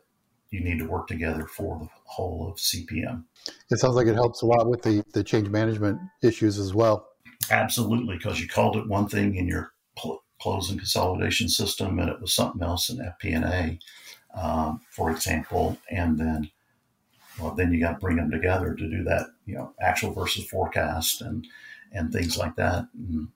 you 0.50 0.62
need 0.62 0.80
to 0.80 0.86
work 0.86 1.08
together 1.08 1.46
for 1.48 1.80
the 1.80 1.90
whole 2.06 2.50
of 2.50 2.58
CPM. 2.58 3.24
It 3.70 3.80
sounds 3.80 3.96
like 3.96 4.08
it 4.08 4.14
helps 4.16 4.42
a 4.42 4.46
lot 4.46 4.70
with 4.70 4.84
the, 4.84 5.04
the 5.14 5.24
change 5.24 5.50
management 5.50 6.00
issues 6.22 6.60
as 6.60 6.74
well. 6.74 7.10
Absolutely, 7.52 8.18
because 8.18 8.40
you 8.40 8.48
called 8.48 8.78
it 8.78 8.88
one 8.88 9.08
thing 9.08 9.36
in 9.36 9.48
your 9.48 9.73
close 10.42 10.70
and 10.70 10.80
consolidation 10.80 11.50
system, 11.50 12.00
and 12.00 12.10
it 12.10 12.22
was 12.22 12.34
something 12.34 12.62
else 12.62 12.90
in 12.90 12.98
FP&A 12.98 13.80
um, 14.34 14.82
for 14.90 15.12
example, 15.12 15.78
and 15.90 16.20
then 16.20 16.50
well, 17.40 17.54
then 17.56 17.74
you 17.74 17.80
got 17.80 17.94
to 17.94 18.00
bring 18.00 18.18
them 18.18 18.30
together 18.30 18.76
to 18.76 18.90
do 18.90 19.04
that, 19.04 19.28
you 19.46 19.56
know, 19.56 19.74
actual 19.82 20.14
versus 20.14 20.46
forecast 20.46 21.22
and 21.22 21.48
and 21.92 22.12
things 22.12 22.38
like 22.38 22.56
that. 22.56 22.88
And, 22.94 23.30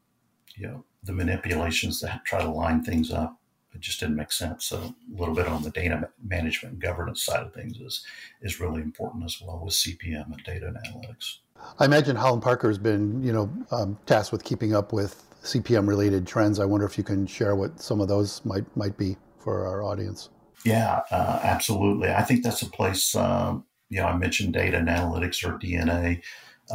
you 0.56 0.68
know, 0.68 0.86
the 1.04 1.14
manipulations 1.14 2.00
that 2.02 2.26
try 2.26 2.42
to 2.42 2.50
line 2.50 2.84
things 2.84 3.12
up, 3.12 3.40
it 3.74 3.82
just 3.82 4.00
didn't 4.00 4.16
make 4.16 4.32
sense. 4.32 4.66
So 4.66 4.78
a 4.78 5.20
little 5.20 5.36
bit 5.36 5.48
on 5.48 5.64
the 5.64 5.70
data 5.70 6.10
management 6.24 6.74
and 6.74 6.82
governance 6.82 7.24
side 7.24 7.44
of 7.44 7.54
things 7.54 7.78
is 7.78 8.04
is 8.42 8.60
really 8.60 8.82
important 8.82 9.24
as 9.24 9.40
well 9.42 9.62
with 9.64 9.74
CPM 9.74 10.32
and 10.32 10.44
data 10.44 10.68
and 10.68 10.78
analytics. 10.78 11.38
I 11.80 11.86
imagine 11.86 12.16
Holland 12.16 12.44
Parker 12.44 12.68
has 12.68 12.78
been, 12.78 13.24
you 13.24 13.34
know, 13.34 13.52
um, 13.72 13.98
tasked 14.06 14.32
with 14.32 14.44
keeping 14.44 14.76
up 14.76 14.94
with 14.94 15.24
CPM 15.48 15.88
related 15.88 16.28
trends. 16.28 16.60
I 16.60 16.66
wonder 16.66 16.86
if 16.86 16.98
you 16.98 17.04
can 17.04 17.26
share 17.26 17.56
what 17.56 17.80
some 17.80 18.02
of 18.02 18.10
those 18.10 18.44
might 18.44 18.66
might 18.76 18.98
be 18.98 19.16
for 19.40 19.66
our 19.66 19.82
audience. 19.82 20.30
Yeah, 20.66 21.02
uh, 21.10 21.40
absolutely. 21.42 22.10
I 22.12 22.24
think 22.24 22.44
that's 22.44 22.62
a 22.62 22.70
place. 22.70 23.16
Um, 23.16 23.64
you 23.90 24.02
know, 24.02 24.08
I 24.08 24.18
mentioned 24.18 24.54
data 24.54 24.78
and 24.78 24.90
analytics 24.90 25.48
or 25.48 25.58
DNA 25.58 26.22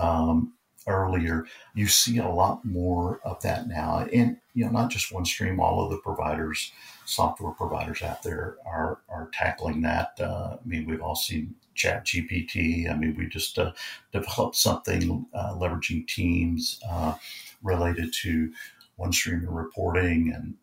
um, 0.01 0.55
earlier. 0.89 1.45
You 1.75 1.87
see 1.87 2.17
a 2.17 2.29
lot 2.29 2.65
more 2.65 3.21
of 3.25 3.43
that 3.43 3.69
now, 3.69 4.07
and 4.11 4.39
you 4.55 4.65
know, 4.65 4.71
not 4.71 4.91
just 4.91 5.13
OneStream. 5.13 5.59
All 5.59 5.85
of 5.85 5.91
the 5.91 5.99
providers, 5.99 6.73
software 7.05 7.53
providers 7.53 8.01
out 8.01 8.23
there, 8.23 8.57
are 8.65 9.01
are 9.11 9.29
tackling 9.35 9.83
that. 9.83 10.13
Uh, 10.19 10.57
I 10.57 10.67
mean, 10.67 10.87
we've 10.89 11.03
all 11.03 11.17
seen 11.17 11.55
Chat 11.75 12.07
GPT. 12.07 12.91
I 12.91 12.97
mean, 12.97 13.17
we 13.19 13.27
just 13.27 13.59
uh, 13.59 13.73
developed 14.13 14.57
something 14.57 15.27
uh, 15.35 15.55
leveraging 15.55 16.07
Teams 16.07 16.81
uh, 16.91 17.15
related 17.63 18.13
to 18.23 18.53
OneStream 18.99 19.41
and 19.41 19.57
reporting, 19.57 20.33
and 20.35 20.55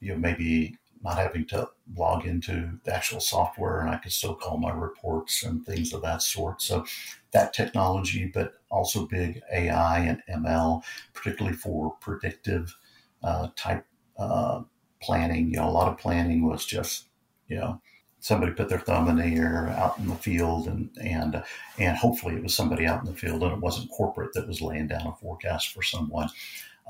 you 0.00 0.12
know, 0.12 0.18
maybe 0.18 0.76
not 1.02 1.18
having 1.18 1.46
to 1.46 1.68
log 1.94 2.26
into 2.26 2.78
the 2.84 2.94
actual 2.94 3.20
software 3.20 3.80
and 3.80 3.90
I 3.90 3.98
can 3.98 4.10
still 4.10 4.34
call 4.34 4.58
my 4.58 4.72
reports 4.72 5.42
and 5.42 5.64
things 5.64 5.92
of 5.92 6.02
that 6.02 6.22
sort. 6.22 6.60
So 6.62 6.84
that 7.32 7.52
technology, 7.52 8.26
but 8.26 8.54
also 8.70 9.06
big 9.06 9.42
AI 9.52 10.00
and 10.00 10.22
ML, 10.28 10.82
particularly 11.12 11.56
for 11.56 11.96
predictive 12.00 12.74
uh, 13.22 13.48
type 13.56 13.86
uh, 14.18 14.62
planning. 15.00 15.50
You 15.50 15.58
know, 15.58 15.68
a 15.68 15.70
lot 15.70 15.88
of 15.88 15.98
planning 15.98 16.48
was 16.48 16.64
just, 16.64 17.06
you 17.48 17.56
know, 17.56 17.80
somebody 18.20 18.52
put 18.52 18.68
their 18.68 18.78
thumb 18.78 19.08
in 19.08 19.16
the 19.16 19.24
air 19.24 19.68
out 19.78 19.98
in 19.98 20.08
the 20.08 20.14
field 20.14 20.66
and 20.66 20.90
and 21.00 21.42
and 21.78 21.96
hopefully 21.96 22.34
it 22.34 22.42
was 22.42 22.54
somebody 22.54 22.86
out 22.86 23.00
in 23.00 23.06
the 23.06 23.18
field 23.18 23.42
and 23.42 23.52
it 23.52 23.60
wasn't 23.60 23.90
corporate 23.90 24.32
that 24.32 24.48
was 24.48 24.60
laying 24.60 24.88
down 24.88 25.06
a 25.06 25.12
forecast 25.16 25.72
for 25.72 25.82
someone. 25.82 26.28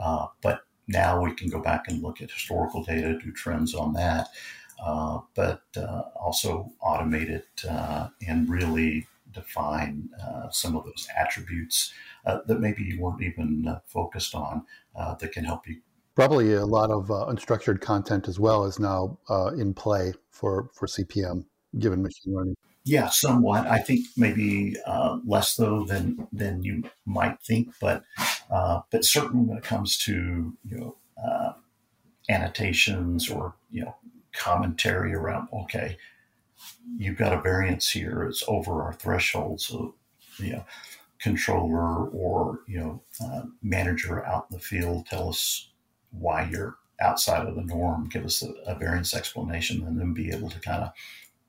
Uh, 0.00 0.26
but 0.42 0.62
now 0.88 1.20
we 1.20 1.34
can 1.34 1.48
go 1.48 1.60
back 1.60 1.88
and 1.88 2.02
look 2.02 2.22
at 2.22 2.30
historical 2.30 2.82
data, 2.82 3.18
do 3.18 3.32
trends 3.32 3.74
on 3.74 3.92
that, 3.94 4.28
uh, 4.84 5.18
but 5.34 5.62
uh, 5.76 6.02
also 6.14 6.70
automate 6.82 7.28
it 7.28 7.64
uh, 7.68 8.08
and 8.26 8.48
really 8.48 9.06
define 9.32 10.08
uh, 10.22 10.48
some 10.50 10.76
of 10.76 10.84
those 10.84 11.08
attributes 11.16 11.92
uh, 12.24 12.38
that 12.46 12.60
maybe 12.60 12.82
you 12.82 13.00
weren't 13.00 13.22
even 13.22 13.76
focused 13.86 14.34
on 14.34 14.64
that 15.20 15.32
can 15.32 15.44
help 15.44 15.66
you. 15.68 15.76
Probably 16.16 16.54
a 16.54 16.66
lot 16.66 16.90
of 16.90 17.08
unstructured 17.08 17.80
content 17.80 18.26
as 18.26 18.40
well 18.40 18.64
is 18.64 18.80
now 18.80 19.18
in 19.56 19.74
play 19.74 20.14
for, 20.30 20.70
for 20.74 20.86
CPM, 20.86 21.44
given 21.78 22.02
machine 22.02 22.34
learning. 22.34 22.56
Yeah, 22.86 23.08
somewhat. 23.08 23.66
I 23.66 23.80
think 23.80 24.06
maybe 24.16 24.76
uh, 24.86 25.18
less 25.26 25.56
though 25.56 25.84
than 25.84 26.28
than 26.32 26.62
you 26.62 26.84
might 27.04 27.42
think, 27.42 27.74
but 27.80 28.04
uh, 28.48 28.82
but 28.92 29.04
certainly 29.04 29.44
when 29.44 29.58
it 29.58 29.64
comes 29.64 29.98
to 29.98 30.56
you 30.64 30.78
know 30.78 30.96
uh, 31.20 31.52
annotations 32.30 33.28
or 33.28 33.56
you 33.72 33.82
know 33.82 33.96
commentary 34.32 35.14
around 35.14 35.48
okay, 35.52 35.98
you've 36.96 37.18
got 37.18 37.32
a 37.32 37.40
variance 37.40 37.90
here; 37.90 38.22
it's 38.22 38.44
over 38.46 38.82
our 38.82 38.92
threshold, 38.92 39.60
so 39.60 39.96
you 40.38 40.52
know 40.52 40.64
controller 41.18 42.06
or 42.10 42.60
you 42.68 42.78
know 42.78 43.02
uh, 43.20 43.42
manager 43.64 44.24
out 44.24 44.46
in 44.48 44.58
the 44.58 44.62
field 44.62 45.06
tell 45.06 45.28
us 45.28 45.70
why 46.18 46.48
you're 46.50 46.76
outside 47.00 47.46
of 47.46 47.54
the 47.54 47.62
norm, 47.62 48.08
give 48.08 48.24
us 48.24 48.42
a, 48.42 48.52
a 48.70 48.74
variance 48.74 49.14
explanation, 49.14 49.84
and 49.86 49.98
then 49.98 50.14
be 50.14 50.30
able 50.30 50.48
to 50.50 50.60
kind 50.60 50.82
of 50.82 50.90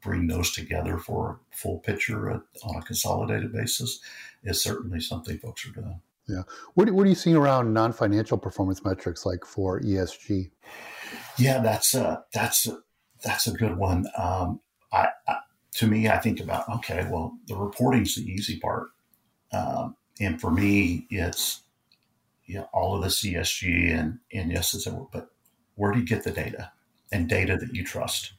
bring 0.01 0.27
those 0.27 0.51
together 0.51 0.97
for 0.97 1.39
a 1.51 1.55
full 1.55 1.79
picture 1.79 2.31
on 2.63 2.75
a 2.75 2.81
consolidated 2.81 3.51
basis 3.51 3.99
is 4.43 4.61
certainly 4.61 4.99
something 4.99 5.37
folks 5.39 5.65
are 5.67 5.71
doing. 5.71 5.99
Yeah. 6.27 6.43
What, 6.73 6.89
what 6.91 7.05
are 7.05 7.09
you 7.09 7.15
seeing 7.15 7.35
around 7.35 7.73
non 7.73 7.93
financial 7.93 8.37
performance 8.37 8.83
metrics 8.83 9.25
like 9.25 9.45
for 9.45 9.79
ESG? 9.81 10.51
Yeah, 11.37 11.59
that's 11.59 11.93
a, 11.93 12.23
that's 12.33 12.67
a, 12.67 12.79
that's 13.23 13.47
a 13.47 13.51
good 13.51 13.77
one. 13.77 14.05
Um, 14.17 14.59
I, 14.91 15.07
I, 15.27 15.37
to 15.75 15.87
me, 15.87 16.09
I 16.09 16.17
think 16.17 16.39
about 16.39 16.67
okay, 16.69 17.07
well, 17.09 17.37
the 17.47 17.55
reporting's 17.55 18.15
the 18.15 18.23
easy 18.23 18.59
part, 18.59 18.87
um, 19.51 19.95
and 20.19 20.39
for 20.39 20.51
me, 20.51 21.05
it's 21.09 21.61
you 22.47 22.55
know, 22.55 22.69
all 22.73 22.95
of 22.95 23.01
the 23.01 23.07
ESG 23.07 23.97
and 23.97 24.19
and 24.33 24.51
yes, 24.51 24.73
it's 24.73 24.87
but 25.11 25.29
where 25.75 25.91
do 25.91 25.99
you 25.99 26.05
get 26.05 26.23
the 26.23 26.31
data 26.31 26.71
and 27.11 27.29
data 27.29 27.57
that 27.57 27.73
you 27.73 27.83
trust? 27.83 28.33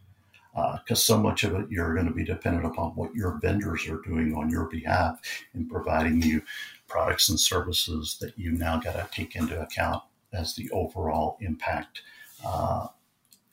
because 0.54 0.98
uh, 0.98 1.14
so 1.14 1.18
much 1.18 1.44
of 1.44 1.54
it 1.54 1.70
you're 1.70 1.94
going 1.94 2.06
to 2.06 2.12
be 2.12 2.24
dependent 2.24 2.64
upon 2.64 2.90
what 2.92 3.14
your 3.14 3.38
vendors 3.40 3.86
are 3.86 4.00
doing 4.00 4.34
on 4.34 4.50
your 4.50 4.64
behalf 4.64 5.20
in 5.54 5.68
providing 5.68 6.20
you 6.20 6.42
products 6.88 7.28
and 7.28 7.38
services 7.38 8.16
that 8.20 8.36
you 8.36 8.50
now 8.50 8.78
got 8.78 8.92
to 8.94 9.06
take 9.12 9.36
into 9.36 9.60
account 9.60 10.02
as 10.32 10.54
the 10.54 10.68
overall 10.70 11.36
impact 11.40 12.02
uh, 12.44 12.86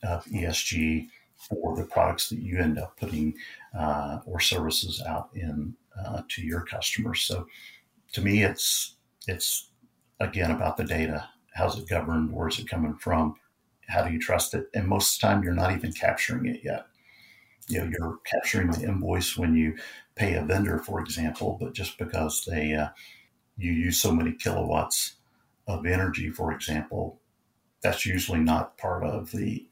of 0.03 0.25
ESG 0.25 1.07
for 1.37 1.75
the 1.75 1.83
products 1.83 2.29
that 2.29 2.39
you 2.39 2.59
end 2.59 2.79
up 2.79 2.97
putting 2.97 3.35
uh, 3.77 4.19
or 4.25 4.39
services 4.39 5.01
out 5.07 5.29
in 5.33 5.75
uh, 5.99 6.21
to 6.27 6.41
your 6.41 6.61
customers. 6.61 7.21
So, 7.21 7.47
to 8.13 8.21
me, 8.21 8.43
it's 8.43 8.95
it's 9.27 9.69
again 10.19 10.51
about 10.51 10.77
the 10.77 10.83
data. 10.83 11.29
How's 11.53 11.77
it 11.77 11.87
governed? 11.87 12.31
Where's 12.31 12.59
it 12.59 12.69
coming 12.69 12.95
from? 12.95 13.35
How 13.87 14.03
do 14.03 14.11
you 14.11 14.19
trust 14.19 14.53
it? 14.53 14.67
And 14.73 14.87
most 14.87 15.15
of 15.15 15.21
the 15.21 15.27
time, 15.27 15.43
you're 15.43 15.53
not 15.53 15.71
even 15.71 15.93
capturing 15.93 16.45
it 16.47 16.61
yet 16.63 16.87
you 17.67 17.79
know 17.79 17.85
you're 17.91 18.19
capturing 18.25 18.71
the 18.71 18.83
invoice 18.83 19.37
when 19.37 19.55
you 19.55 19.75
pay 20.15 20.35
a 20.35 20.43
vendor, 20.43 20.79
for 20.79 20.99
example, 20.99 21.57
but 21.59 21.73
just 21.73 21.97
because 21.97 22.45
they 22.45 22.73
uh, 22.73 22.89
you 23.57 23.71
use 23.71 23.99
so 23.99 24.11
many 24.11 24.31
kilowatts 24.33 25.15
of 25.67 25.85
energy, 25.85 26.29
for 26.29 26.51
example, 26.51 27.19
that's 27.81 28.05
usually 28.05 28.39
not 28.39 28.77
part 28.77 29.03
of 29.03 29.31
the 29.31 29.67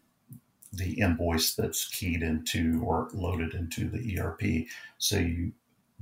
the 0.71 0.99
invoice 0.99 1.53
that's 1.53 1.87
keyed 1.87 2.23
into 2.23 2.81
or 2.83 3.09
loaded 3.13 3.53
into 3.53 3.87
the 3.87 4.19
ERP. 4.19 4.67
So 4.97 5.17
you 5.17 5.53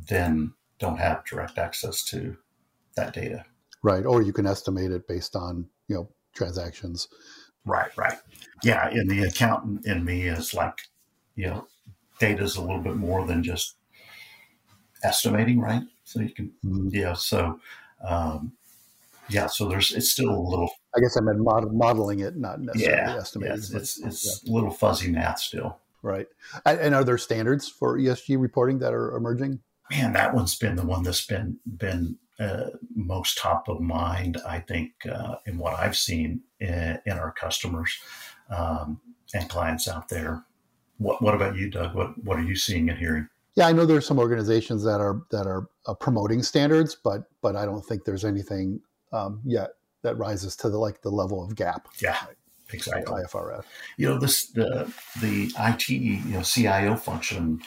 then 0.08 0.54
don't 0.80 0.98
have 0.98 1.26
direct 1.26 1.58
access 1.58 2.04
to 2.06 2.38
that 2.96 3.14
data. 3.14 3.46
Right. 3.84 4.06
Or 4.06 4.22
you 4.22 4.34
can 4.34 4.46
estimate 4.46 4.92
it 4.92 5.08
based 5.08 5.36
on, 5.36 5.68
you 5.88 5.96
know, 5.96 6.10
transactions. 6.36 7.08
Right, 7.66 7.96
right. 7.98 8.18
Yeah. 8.64 8.88
And 8.90 9.10
the 9.10 9.24
accountant 9.24 9.86
in 9.86 10.06
me 10.06 10.24
is 10.24 10.54
like, 10.54 10.82
you 11.36 11.48
know, 11.48 11.68
data 12.20 12.44
is 12.44 12.56
a 12.56 12.62
little 12.62 12.82
bit 12.82 12.96
more 12.96 13.26
than 13.26 13.44
just 13.44 13.76
estimating, 15.04 15.60
right? 15.60 15.84
So 16.04 16.22
you 16.22 16.30
can, 16.30 16.52
mm-hmm. 16.64 16.90
yeah. 16.92 17.14
So, 17.14 17.60
um, 18.04 18.54
yeah. 19.30 19.48
So 19.48 19.68
there's 19.68 19.94
it's 19.94 20.12
still 20.12 20.30
a 20.30 20.38
little. 20.38 20.70
I 20.96 21.00
guess 21.00 21.18
I 21.18 21.22
meant 21.22 21.40
mod- 21.40 21.74
modeling 21.74 22.20
it, 22.20 22.36
not 22.36 22.60
necessarily 22.60 23.14
yeah, 23.14 23.18
estimating. 23.18 23.58
It's 23.58 24.00
it's, 24.00 24.44
yeah. 24.44 24.52
a 24.52 24.54
little 24.54 24.72
fuzzy 24.72 25.10
math 25.10 25.40
still. 25.40 25.78
Right. 26.04 26.28
And 26.66 26.96
are 26.96 27.04
there 27.04 27.18
standards 27.18 27.70
for 27.70 27.98
ESG 27.98 28.40
reporting 28.40 28.80
that 28.80 28.94
are 28.94 29.16
emerging? 29.16 29.60
Man, 29.92 30.14
that 30.14 30.34
one's 30.34 30.58
been 30.58 30.76
the 30.76 30.86
one 30.86 31.04
that's 31.04 31.26
been 31.26 31.60
been 31.66 32.18
uh, 32.42 32.72
most 32.96 33.38
top 33.38 33.70
of 33.70 33.80
mind. 33.80 34.38
I 34.48 34.60
think 34.60 34.92
uh, 35.12 35.36
in 35.46 35.58
what 35.58 35.78
I've 35.80 35.96
seen 35.96 36.42
in, 36.60 37.00
in 37.06 37.14
our 37.14 37.32
customers 37.32 37.96
um, 38.50 39.00
and 39.34 39.50
clients 39.50 39.88
out 39.88 40.10
there. 40.10 40.44
What, 40.98 41.22
what 41.22 41.36
about 41.36 41.56
you, 41.56 41.70
Doug? 41.70 41.96
What 41.96 42.24
what 42.24 42.38
are 42.38 42.44
you 42.44 42.56
seeing 42.56 42.90
and 42.90 42.98
hearing? 42.98 43.28
Yeah, 43.56 43.68
I 43.68 43.74
know 43.74 43.86
there's 43.86 44.06
some 44.06 44.20
organizations 44.20 44.84
that 44.84 45.02
are 45.02 45.24
that 45.32 45.48
are 45.48 45.68
uh, 45.86 45.94
promoting 45.94 46.44
standards, 46.44 46.96
but 46.96 47.24
but 47.42 47.56
I 47.56 47.66
don't 47.66 47.86
think 47.86 48.06
there's 48.06 48.26
anything 48.26 48.80
um, 49.12 49.42
yet 49.46 49.72
that 50.04 50.18
rises 50.18 50.56
to 50.58 50.70
the 50.70 50.78
like 50.78 51.02
the 51.02 51.10
level 51.10 51.44
of 51.44 51.56
GAAP. 51.56 51.82
Yeah, 52.02 52.12
right? 52.12 52.36
exactly. 52.72 53.22
IFRS. 53.24 53.64
You 53.98 54.10
know 54.10 54.20
this 54.20 54.48
the 54.48 54.92
the 55.22 55.52
IT 55.60 55.90
you 55.90 56.20
know 56.26 56.42
CIO 56.42 56.96
function 56.96 57.62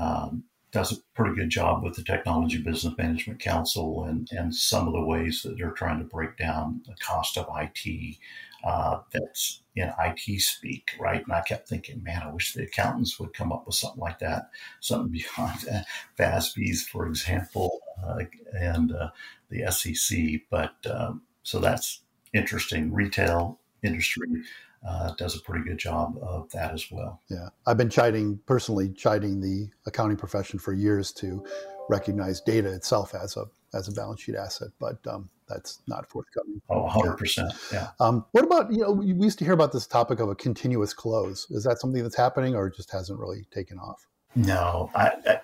um, 0.00 0.44
does 0.72 0.92
a 0.92 1.00
pretty 1.14 1.34
good 1.34 1.50
job 1.50 1.82
with 1.82 1.94
the 1.94 2.02
Technology 2.02 2.58
Business 2.58 2.96
Management 2.98 3.40
Council 3.40 4.04
and 4.04 4.28
and 4.32 4.54
some 4.54 4.86
of 4.86 4.92
the 4.92 5.04
ways 5.04 5.42
that 5.42 5.56
they're 5.56 5.70
trying 5.70 5.98
to 5.98 6.04
break 6.04 6.36
down 6.36 6.82
the 6.86 6.94
cost 7.00 7.38
of 7.38 7.48
IT 7.56 8.16
uh, 8.64 9.00
that's 9.12 9.62
in 9.76 9.92
IT 10.00 10.40
speak, 10.40 10.90
right? 10.98 11.22
And 11.22 11.32
I 11.32 11.42
kept 11.42 11.68
thinking, 11.68 12.02
man, 12.02 12.22
I 12.22 12.32
wish 12.32 12.52
the 12.52 12.64
accountants 12.64 13.18
would 13.20 13.34
come 13.34 13.52
up 13.52 13.64
with 13.66 13.76
something 13.76 14.00
like 14.00 14.18
that, 14.20 14.50
something 14.80 15.12
beyond 15.36 15.68
uh, 15.70 15.82
FASB's, 16.18 16.82
for 16.82 17.06
example, 17.06 17.80
uh, 18.04 18.24
and 18.58 18.92
uh, 18.92 19.10
the 19.50 19.70
SEC. 19.70 20.42
But 20.50 20.74
um, 20.90 21.22
so 21.42 21.60
that's 21.60 22.02
interesting. 22.34 22.92
Retail 22.92 23.60
industry 23.82 24.42
uh, 24.88 25.12
does 25.18 25.36
a 25.36 25.40
pretty 25.40 25.64
good 25.64 25.78
job 25.78 26.18
of 26.22 26.50
that 26.50 26.72
as 26.72 26.90
well. 26.90 27.20
Yeah, 27.30 27.48
I've 27.66 27.76
been 27.76 27.90
chiding 27.90 28.40
personally, 28.46 28.90
chiding 28.90 29.40
the 29.40 29.68
accounting 29.86 30.16
profession 30.16 30.58
for 30.58 30.72
years 30.72 31.12
to 31.14 31.44
recognize 31.88 32.40
data 32.40 32.72
itself 32.72 33.14
as 33.14 33.36
a 33.36 33.44
as 33.74 33.88
a 33.88 33.92
balance 33.92 34.20
sheet 34.20 34.36
asset, 34.36 34.68
but 34.80 34.98
um, 35.06 35.28
that's 35.48 35.80
not 35.86 36.08
forthcoming. 36.08 36.60
Oh, 36.68 36.86
100%. 36.86 37.72
Yeah. 37.72 37.88
Um, 38.00 38.24
what 38.32 38.44
about, 38.44 38.72
you 38.72 38.78
know, 38.78 38.92
we 38.92 39.06
used 39.06 39.38
to 39.38 39.44
hear 39.44 39.54
about 39.54 39.72
this 39.72 39.86
topic 39.86 40.18
of 40.20 40.28
a 40.28 40.34
continuous 40.34 40.92
close. 40.92 41.46
Is 41.50 41.64
that 41.64 41.78
something 41.78 42.02
that's 42.02 42.16
happening 42.16 42.54
or 42.54 42.70
just 42.70 42.90
hasn't 42.90 43.18
really 43.18 43.46
taken 43.52 43.78
off? 43.78 44.06
No, 44.34 44.90
I, 44.94 45.12
I, 45.26 45.40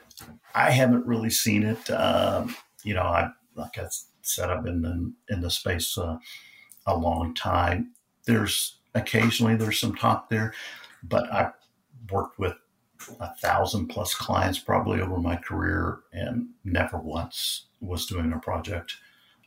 I 0.55 0.71
haven't 0.71 1.07
really 1.07 1.31
seen 1.31 1.63
it. 1.63 1.91
Um, 1.91 2.55
you 2.85 2.95
know, 2.95 3.03
I, 3.03 3.31
like 3.55 3.79
I 3.79 3.87
said, 4.23 4.51
I've 4.51 4.65
been 4.65 4.85
in, 4.85 5.15
in 5.29 5.41
the 5.41 5.51
space 5.51 5.97
uh, 5.97 6.17
a 6.87 6.97
long 6.97 7.35
time. 7.35 7.93
There's 8.27 8.79
occasionally 8.95 9.57
there's 9.57 9.81
some 9.81 9.95
talk 9.95 10.29
there, 10.29 10.55
but 11.03 11.33
I've 11.33 11.53
worked 12.11 12.39
with 12.39 12.55
a 13.21 13.35
thousand 13.37 13.89
plus 13.89 14.15
clients 14.15 14.59
probably 14.59 15.01
over 15.01 15.19
my 15.19 15.37
career, 15.37 16.01
and 16.13 16.49
never 16.65 16.99
once 16.99 17.67
was 17.81 18.07
doing 18.07 18.33
a 18.33 18.39
project 18.39 18.97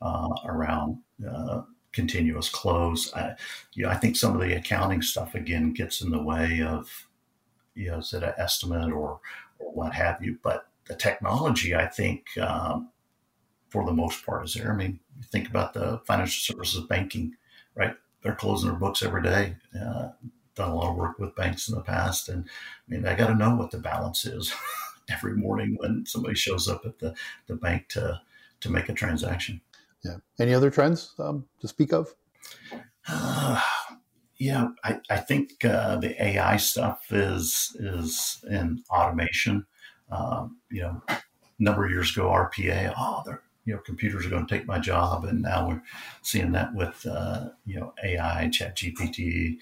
uh, 0.02 0.30
around 0.46 0.98
uh, 1.28 1.62
continuous 1.94 2.50
close. 2.50 3.14
I, 3.14 3.36
you 3.74 3.84
know, 3.84 3.90
I 3.90 3.96
think 3.96 4.18
some 4.18 4.36
of 4.36 4.42
the 4.42 4.56
accounting 4.56 5.02
stuff 5.02 5.36
again 5.36 5.74
gets 5.74 6.02
in 6.02 6.12
the 6.12 6.22
way 6.22 6.62
of, 6.62 7.08
you 7.74 7.92
know, 7.92 8.00
is 8.00 8.14
it 8.14 8.24
an 8.24 8.34
estimate 8.38 8.92
or, 8.92 9.20
or 9.60 9.72
what 9.72 9.94
have 9.94 10.22
you. 10.22 10.38
But 10.44 10.68
the 10.88 10.96
technology, 10.96 11.74
I 11.74 11.88
think, 11.88 12.26
um, 12.38 12.90
for 13.70 13.86
the 13.86 13.94
most 13.94 14.26
part, 14.26 14.46
is 14.46 14.54
there. 14.54 14.72
I 14.72 14.76
mean, 14.76 15.00
think 15.32 15.50
about 15.50 15.74
the 15.74 16.02
financial 16.06 16.56
services 16.56 16.86
banking, 16.88 17.36
right? 17.76 17.96
They're 18.26 18.34
closing 18.34 18.72
their 18.72 18.80
books 18.80 19.04
every 19.04 19.22
day. 19.22 19.56
Uh, 19.80 20.10
done 20.56 20.72
a 20.72 20.76
lot 20.76 20.90
of 20.90 20.96
work 20.96 21.20
with 21.20 21.36
banks 21.36 21.70
in 21.70 21.76
the 21.76 21.82
past, 21.82 22.28
and 22.28 22.44
I 22.44 22.92
mean, 22.92 23.06
I 23.06 23.14
got 23.14 23.28
to 23.28 23.36
know 23.36 23.56
what 23.56 23.70
the 23.70 23.78
balance 23.78 24.26
is 24.26 24.52
every 25.12 25.36
morning 25.36 25.76
when 25.80 26.08
somebody 26.08 26.34
shows 26.34 26.68
up 26.68 26.88
at 26.88 26.98
the, 26.98 27.14
the 27.46 27.56
bank 27.56 27.88
to 27.90 28.20
to 28.62 28.72
make 28.72 28.90
a 28.90 28.94
transaction. 28.94 29.62
Yeah. 30.04 30.18
Any 30.40 30.56
other 30.56 30.72
trends 30.72 31.14
um, 31.20 31.46
to 31.62 31.68
speak 31.68 31.94
of? 31.94 32.16
Uh, 33.08 33.62
yeah, 34.38 34.70
I, 34.84 35.00
I 35.08 35.18
think 35.18 35.64
uh, 35.64 35.98
the 35.98 36.20
AI 36.20 36.58
stuff 36.58 37.06
is 37.12 37.78
is 37.80 38.44
in 38.50 38.84
automation. 38.90 39.68
Um, 40.10 40.58
you 40.72 40.82
know, 40.82 41.04
a 41.10 41.22
number 41.60 41.86
of 41.86 41.92
years 41.92 42.12
ago, 42.12 42.30
RPA, 42.30 42.92
oh, 42.98 43.22
they're 43.24 43.44
you 43.66 43.74
know, 43.74 43.80
computers 43.80 44.26
are 44.26 44.30
going 44.30 44.46
to 44.46 44.58
take 44.58 44.68
my 44.68 44.80
job, 44.80 45.26
and 45.26 45.42
now 45.42 45.68
we're 45.68 45.82
seeing 46.22 46.52
that 46.52 46.74
with 46.74 47.06
uh, 47.06 47.50
you 47.66 47.80
know 47.80 47.94
AI, 48.04 48.50
Chat 48.50 48.78
GPT, 48.78 49.58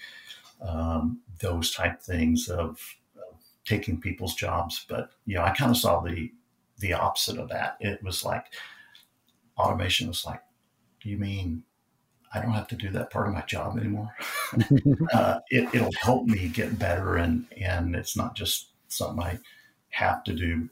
um, 0.60 1.20
those 1.40 1.72
type 1.72 2.00
things 2.02 2.48
of, 2.48 2.78
of, 3.16 3.40
taking 3.64 4.00
people's 4.00 4.34
jobs. 4.34 4.84
But 4.88 5.10
you 5.26 5.36
know, 5.36 5.42
I 5.42 5.50
kind 5.50 5.70
of 5.70 5.78
saw 5.78 6.00
the 6.00 6.30
the 6.78 6.92
opposite 6.92 7.38
of 7.38 7.48
that. 7.48 7.76
It 7.80 8.02
was 8.02 8.24
like 8.24 8.44
automation 9.56 10.08
was 10.08 10.24
like, 10.26 10.42
you 11.02 11.16
mean 11.16 11.62
I 12.34 12.40
don't 12.40 12.52
have 12.52 12.68
to 12.68 12.76
do 12.76 12.90
that 12.90 13.10
part 13.10 13.28
of 13.28 13.34
my 13.34 13.42
job 13.42 13.78
anymore? 13.78 14.14
uh, 15.14 15.38
it, 15.50 15.72
will 15.72 15.90
help 16.00 16.26
me 16.26 16.48
get 16.48 16.78
better, 16.78 17.16
and 17.16 17.46
and 17.58 17.96
it's 17.96 18.16
not 18.16 18.36
just 18.36 18.68
something 18.88 19.24
I 19.24 19.38
have 19.90 20.24
to 20.24 20.34
do. 20.34 20.68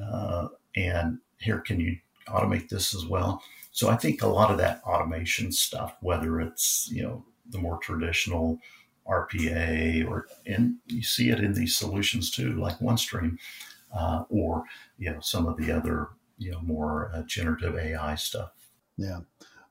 Uh, 0.00 0.48
and 0.76 1.18
here, 1.38 1.58
can 1.60 1.80
you 1.80 1.96
automate 2.28 2.68
this 2.68 2.94
as 2.94 3.06
well? 3.06 3.42
So 3.72 3.88
I 3.90 3.96
think 3.96 4.22
a 4.22 4.26
lot 4.26 4.50
of 4.50 4.58
that 4.58 4.80
automation 4.84 5.52
stuff, 5.52 5.96
whether 6.00 6.40
it's 6.40 6.88
you 6.90 7.02
know 7.02 7.24
the 7.50 7.58
more 7.58 7.78
traditional 7.78 8.58
RPA, 9.08 10.08
or 10.08 10.26
and 10.46 10.76
you 10.86 11.02
see 11.02 11.30
it 11.30 11.40
in 11.40 11.52
these 11.52 11.76
solutions 11.76 12.30
too, 12.30 12.54
like 12.54 12.78
OneStream, 12.78 13.36
uh, 13.96 14.24
or 14.28 14.64
you 14.98 15.10
know 15.10 15.20
some 15.20 15.46
of 15.46 15.56
the 15.56 15.70
other 15.70 16.08
you 16.38 16.52
know 16.52 16.60
more 16.62 17.10
uh, 17.14 17.22
generative 17.22 17.76
AI 17.76 18.14
stuff. 18.14 18.52
Yeah. 18.96 19.20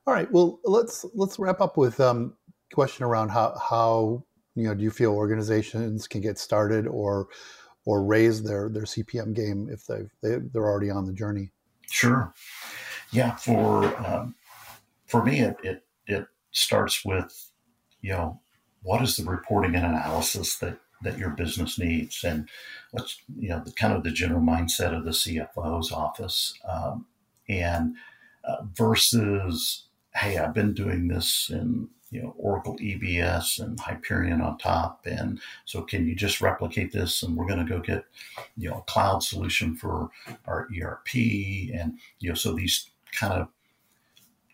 All 0.06 0.14
right. 0.14 0.30
Well, 0.30 0.60
let's 0.64 1.04
let's 1.14 1.38
wrap 1.38 1.60
up 1.60 1.76
with 1.76 1.98
um, 2.00 2.34
question 2.72 3.04
around 3.04 3.30
how 3.30 3.58
how 3.58 4.24
you 4.54 4.64
know 4.64 4.74
do 4.74 4.82
you 4.82 4.90
feel 4.90 5.12
organizations 5.12 6.06
can 6.06 6.20
get 6.20 6.38
started 6.38 6.86
or 6.86 7.28
or 7.84 8.04
raise 8.04 8.42
their 8.42 8.68
their 8.68 8.84
CPM 8.84 9.34
game 9.34 9.68
if 9.70 9.86
they've 9.86 10.10
they, 10.22 10.36
they're 10.52 10.66
already 10.66 10.90
on 10.90 11.06
the 11.06 11.12
journey. 11.12 11.50
Sure. 11.90 12.32
Yeah. 13.12 13.36
For 13.36 13.84
um, 14.06 14.34
for 15.06 15.24
me, 15.24 15.40
it, 15.40 15.56
it 15.62 15.84
it 16.06 16.26
starts 16.52 17.04
with 17.04 17.50
you 18.00 18.12
know 18.12 18.40
what 18.82 19.02
is 19.02 19.16
the 19.16 19.24
reporting 19.24 19.74
and 19.74 19.86
analysis 19.86 20.56
that 20.58 20.78
that 21.02 21.18
your 21.18 21.30
business 21.30 21.78
needs 21.78 22.24
and 22.24 22.48
what's 22.90 23.20
you 23.38 23.48
know 23.48 23.62
the 23.64 23.72
kind 23.72 23.92
of 23.92 24.02
the 24.02 24.10
general 24.10 24.40
mindset 24.40 24.96
of 24.96 25.04
the 25.04 25.10
CFO's 25.10 25.92
office 25.92 26.54
um, 26.68 27.06
and 27.48 27.96
uh, 28.44 28.62
versus 28.74 29.84
hey 30.14 30.38
I've 30.38 30.54
been 30.54 30.72
doing 30.74 31.08
this 31.08 31.50
in 31.52 31.88
you 32.10 32.22
know 32.22 32.34
Oracle 32.38 32.76
EBS 32.78 33.60
and 33.60 33.78
Hyperion 33.80 34.40
on 34.40 34.58
top. 34.58 35.06
And 35.06 35.40
so 35.64 35.82
can 35.82 36.06
you 36.06 36.14
just 36.14 36.40
replicate 36.40 36.92
this? 36.92 37.22
And 37.22 37.36
we're 37.36 37.46
going 37.46 37.64
to 37.64 37.72
go 37.72 37.80
get 37.80 38.04
you 38.56 38.70
know 38.70 38.78
a 38.78 38.90
cloud 38.90 39.22
solution 39.22 39.74
for 39.74 40.10
our 40.46 40.68
ERP 40.76 41.14
and 41.14 41.98
you 42.20 42.28
know 42.28 42.34
so 42.34 42.52
these 42.52 42.90
kind 43.12 43.32
of 43.32 43.48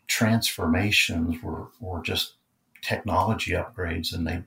transformations 0.07 1.43
were 1.43 1.69
were 1.81 2.03
just 2.03 2.35
technology 2.83 3.53
upgrades, 3.53 4.13
and 4.13 4.27
they 4.27 4.43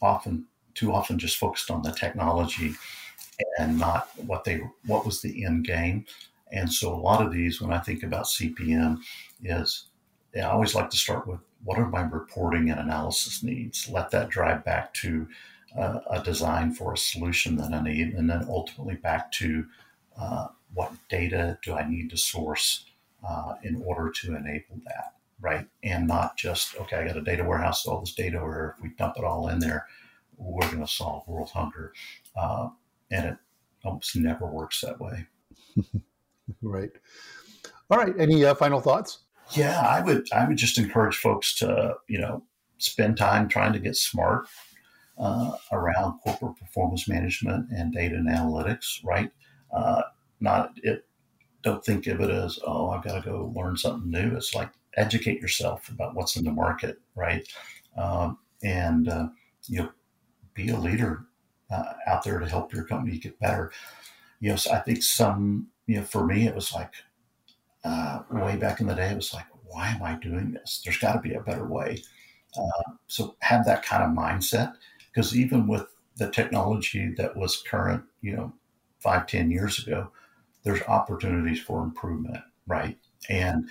often, 0.00 0.46
too 0.74 0.92
often, 0.92 1.18
just 1.18 1.38
focused 1.38 1.70
on 1.70 1.82
the 1.82 1.90
technology 1.92 2.74
and 3.58 3.78
not 3.78 4.10
what 4.26 4.44
they 4.44 4.60
what 4.86 5.04
was 5.04 5.20
the 5.20 5.44
end 5.44 5.64
game. 5.64 6.04
And 6.52 6.72
so, 6.72 6.94
a 6.94 6.94
lot 6.94 7.24
of 7.24 7.32
these, 7.32 7.60
when 7.60 7.72
I 7.72 7.78
think 7.78 8.02
about 8.02 8.26
CPM, 8.26 8.98
is 9.42 9.86
I 10.36 10.40
always 10.42 10.74
like 10.74 10.90
to 10.90 10.96
start 10.96 11.26
with 11.26 11.40
what 11.64 11.78
are 11.78 11.88
my 11.88 12.02
reporting 12.02 12.70
and 12.70 12.80
analysis 12.80 13.42
needs. 13.42 13.88
Let 13.88 14.10
that 14.10 14.30
drive 14.30 14.64
back 14.64 14.94
to 14.94 15.28
uh, 15.78 16.00
a 16.10 16.22
design 16.22 16.72
for 16.72 16.92
a 16.92 16.98
solution 16.98 17.56
that 17.56 17.72
I 17.72 17.82
need, 17.82 18.14
and 18.14 18.28
then 18.28 18.46
ultimately 18.48 18.96
back 18.96 19.30
to 19.32 19.66
uh, 20.18 20.48
what 20.74 20.92
data 21.08 21.58
do 21.62 21.74
I 21.74 21.88
need 21.88 22.10
to 22.10 22.16
source 22.16 22.84
uh, 23.28 23.54
in 23.62 23.82
order 23.84 24.10
to 24.10 24.34
enable 24.36 24.80
that 24.86 25.14
right? 25.40 25.66
And 25.82 26.06
not 26.06 26.36
just, 26.36 26.76
okay, 26.76 26.96
I 26.96 27.06
got 27.06 27.16
a 27.16 27.22
data 27.22 27.44
warehouse, 27.44 27.86
all 27.86 28.00
this 28.00 28.14
data, 28.14 28.38
or 28.38 28.76
if 28.76 28.82
we 28.82 28.90
dump 28.90 29.16
it 29.16 29.24
all 29.24 29.48
in 29.48 29.58
there, 29.58 29.86
we're 30.36 30.68
going 30.68 30.80
to 30.80 30.86
solve 30.86 31.26
world 31.26 31.50
hunger. 31.50 31.92
Uh, 32.36 32.68
and 33.10 33.26
it 33.26 33.36
almost 33.84 34.16
never 34.16 34.46
works 34.46 34.80
that 34.82 35.00
way. 35.00 35.26
right. 36.62 36.90
All 37.90 37.98
right. 37.98 38.14
Any 38.18 38.44
uh, 38.44 38.54
final 38.54 38.80
thoughts? 38.80 39.20
Yeah, 39.52 39.80
I 39.80 40.00
would. 40.00 40.28
I 40.32 40.46
would 40.46 40.56
just 40.56 40.78
encourage 40.78 41.16
folks 41.16 41.54
to, 41.58 41.96
you 42.08 42.18
know, 42.18 42.44
spend 42.78 43.16
time 43.16 43.48
trying 43.48 43.72
to 43.72 43.78
get 43.78 43.96
smart 43.96 44.46
uh, 45.18 45.52
around 45.72 46.18
corporate 46.20 46.56
performance 46.56 47.08
management 47.08 47.70
and 47.70 47.92
data 47.92 48.14
and 48.16 48.28
analytics. 48.28 49.04
Right. 49.04 49.30
Uh, 49.74 50.02
not 50.40 50.72
it. 50.82 51.04
Don't 51.62 51.84
think 51.84 52.06
of 52.06 52.20
it 52.20 52.30
as, 52.30 52.58
oh, 52.66 52.90
I've 52.90 53.04
got 53.04 53.22
to 53.22 53.30
go 53.30 53.52
learn 53.54 53.76
something 53.76 54.10
new. 54.10 54.34
It's 54.34 54.54
like 54.54 54.70
educate 54.96 55.40
yourself 55.40 55.88
about 55.90 56.14
what's 56.14 56.36
in 56.36 56.44
the 56.44 56.52
market, 56.52 56.98
right? 57.14 57.46
Um, 57.98 58.38
and 58.62 59.08
uh, 59.08 59.28
you 59.66 59.80
know, 59.80 59.90
be 60.54 60.70
a 60.70 60.76
leader 60.76 61.26
uh, 61.70 61.92
out 62.06 62.24
there 62.24 62.38
to 62.38 62.48
help 62.48 62.72
your 62.72 62.84
company 62.84 63.18
get 63.18 63.38
better. 63.40 63.72
You 64.40 64.50
know, 64.50 64.56
so 64.56 64.72
I 64.72 64.80
think 64.80 65.02
some, 65.02 65.68
you 65.86 65.96
know, 65.96 66.04
for 66.04 66.26
me, 66.26 66.46
it 66.46 66.54
was 66.54 66.72
like 66.72 66.94
uh, 67.84 68.22
way 68.30 68.56
back 68.56 68.80
in 68.80 68.86
the 68.86 68.94
day, 68.94 69.10
it 69.10 69.16
was 69.16 69.34
like, 69.34 69.46
why 69.66 69.88
am 69.88 70.02
I 70.02 70.14
doing 70.14 70.52
this? 70.52 70.82
There's 70.84 70.98
got 70.98 71.12
to 71.12 71.20
be 71.20 71.34
a 71.34 71.40
better 71.40 71.66
way. 71.66 72.02
Uh, 72.58 72.92
so 73.06 73.36
have 73.40 73.64
that 73.64 73.84
kind 73.84 74.02
of 74.02 74.10
mindset 74.10 74.74
because 75.06 75.36
even 75.36 75.66
with 75.66 75.86
the 76.16 76.30
technology 76.30 77.14
that 77.16 77.36
was 77.36 77.62
current, 77.62 78.02
you 78.20 78.36
know, 78.36 78.52
five, 78.98 79.26
ten 79.26 79.50
years 79.50 79.78
ago, 79.78 80.10
there's 80.62 80.82
opportunities 80.82 81.60
for 81.60 81.82
improvement, 81.82 82.42
right? 82.66 82.98
And 83.28 83.68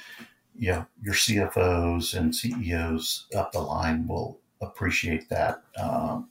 you 0.55 0.71
know, 0.71 0.85
your 1.01 1.13
CFOs 1.13 2.17
and 2.17 2.35
CEOs 2.35 3.27
up 3.35 3.51
the 3.51 3.59
line 3.59 4.07
will 4.07 4.39
appreciate 4.61 5.29
that 5.29 5.61
um, 5.81 6.29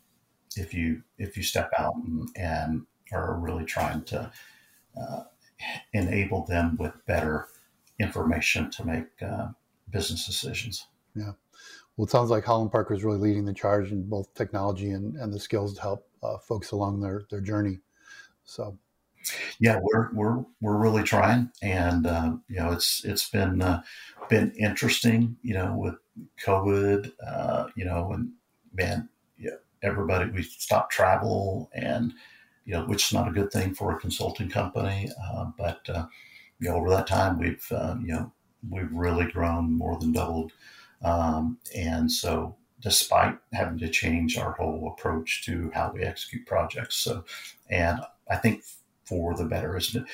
if 0.57 0.75
you 0.75 1.03
if 1.19 1.37
you 1.37 1.43
step 1.43 1.71
out 1.79 1.95
and, 1.95 2.29
and 2.37 2.87
are 3.13 3.39
really 3.39 3.65
trying 3.65 4.03
to 4.05 4.31
uh, 5.01 5.23
enable 5.93 6.45
them 6.45 6.77
with 6.79 6.93
better 7.07 7.49
information 7.99 8.71
to 8.71 8.87
make 8.87 9.07
uh, 9.23 9.49
business 9.91 10.27
decisions. 10.27 10.87
Yeah. 11.15 11.33
Well, 11.97 12.07
it 12.07 12.11
sounds 12.11 12.31
like 12.31 12.45
Holland 12.45 12.71
Parker 12.71 12.95
is 12.95 13.05
really 13.05 13.19
leading 13.19 13.45
the 13.45 13.53
charge 13.53 13.91
in 13.91 14.09
both 14.09 14.33
technology 14.35 14.91
and, 14.91 15.17
and 15.17 15.33
the 15.33 15.41
skills 15.41 15.75
to 15.75 15.83
help 15.83 16.09
uh, 16.23 16.39
folks 16.39 16.71
along 16.71 17.01
their, 17.01 17.23
their 17.31 17.41
journey. 17.41 17.81
So 18.45 18.79
yeah, 19.59 19.79
we're 19.83 20.13
we're 20.13 20.45
we're 20.61 20.77
really 20.77 21.03
trying, 21.03 21.51
and 21.63 22.07
uh, 22.07 22.37
you 22.49 22.57
know, 22.57 22.73
it's 22.73 23.05
it's 23.05 23.29
been 23.29 23.61
uh, 23.61 23.83
been 24.29 24.53
interesting, 24.53 25.37
you 25.43 25.55
know, 25.55 25.75
with 25.77 25.97
COVID, 26.45 27.13
uh, 27.27 27.67
you 27.75 27.85
know, 27.85 28.13
and 28.13 28.31
man, 28.73 29.09
yeah, 29.39 29.57
everybody 29.83 30.31
we 30.31 30.43
stopped 30.43 30.93
travel, 30.93 31.71
and 31.75 32.13
you 32.65 32.75
know, 32.75 32.85
which 32.87 33.07
is 33.07 33.13
not 33.13 33.29
a 33.29 33.33
good 33.33 33.51
thing 33.51 33.75
for 33.75 33.93
a 33.93 33.99
consulting 33.99 34.49
company, 34.49 35.11
uh, 35.23 35.47
but 35.57 35.81
uh, 35.89 36.07
you 36.61 36.69
know, 36.69 36.77
over 36.77 36.91
that 36.91 37.07
time, 37.07 37.39
we've 37.39 37.67
uh, 37.71 37.97
you 38.01 38.13
know, 38.13 38.33
we've 38.69 38.93
really 38.93 39.31
grown 39.31 39.77
more 39.77 39.99
than 39.99 40.13
doubled, 40.13 40.53
um, 41.03 41.59
and 41.75 42.11
so 42.11 42.57
despite 42.81 43.37
having 43.53 43.79
to 43.79 43.89
change 43.89 44.39
our 44.39 44.53
whole 44.53 44.95
approach 44.97 45.45
to 45.45 45.71
how 45.75 45.91
we 45.93 46.03
execute 46.03 46.47
projects, 46.47 46.97
so 46.97 47.25
and 47.71 48.01
I 48.31 48.37
think 48.37 48.63
for 49.05 49.35
the 49.35 49.45
better. 49.45 49.77
isn't 49.77 50.03
it? 50.03 50.09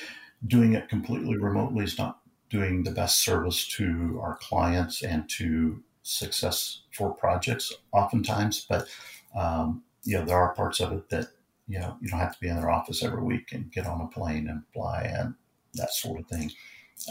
doing 0.47 0.73
it 0.73 0.89
completely 0.89 1.37
remotely 1.37 1.83
is 1.83 1.97
not 1.97 2.19
doing 2.49 2.83
the 2.83 2.91
best 2.91 3.19
service 3.19 3.67
to 3.67 4.19
our 4.21 4.37
clients 4.37 5.01
and 5.01 5.27
to 5.29 5.81
success 6.03 6.81
for 6.91 7.13
projects 7.13 7.73
oftentimes. 7.91 8.65
But 8.67 8.87
um, 9.35 9.83
you 10.03 10.17
know, 10.17 10.25
there 10.25 10.37
are 10.37 10.53
parts 10.53 10.79
of 10.79 10.91
it 10.93 11.09
that 11.09 11.27
you 11.67 11.79
know, 11.79 11.97
you 11.99 12.09
don't 12.09 12.19
have 12.19 12.33
to 12.33 12.39
be 12.39 12.47
in 12.47 12.55
their 12.57 12.69
office 12.69 13.03
every 13.03 13.23
week 13.23 13.51
and 13.51 13.71
get 13.71 13.87
on 13.87 14.01
a 14.01 14.07
plane 14.07 14.47
and 14.47 14.63
fly 14.71 15.01
and 15.01 15.33
that 15.75 15.93
sort 15.93 16.19
of 16.19 16.27
thing. 16.27 16.51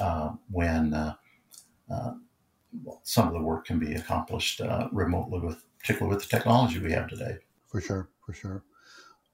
Uh, 0.01 0.31
when 0.51 0.95
uh, 0.95 1.15
uh, 1.93 2.13
some 3.03 3.29
of 3.29 3.35
the 3.35 3.41
work 3.41 3.67
can 3.67 3.79
be 3.79 3.95
accomplished 3.95 4.61
uh, 4.61 4.89
remotely 4.93 5.41
with, 5.41 5.65
particularly 5.79 6.15
with 6.17 6.29
the 6.29 6.37
technology 6.37 6.79
we 6.79 6.93
have 6.93 7.09
today. 7.09 7.37
For 7.69 7.81
sure, 7.81 8.09
for 8.25 8.33
sure. 8.33 8.65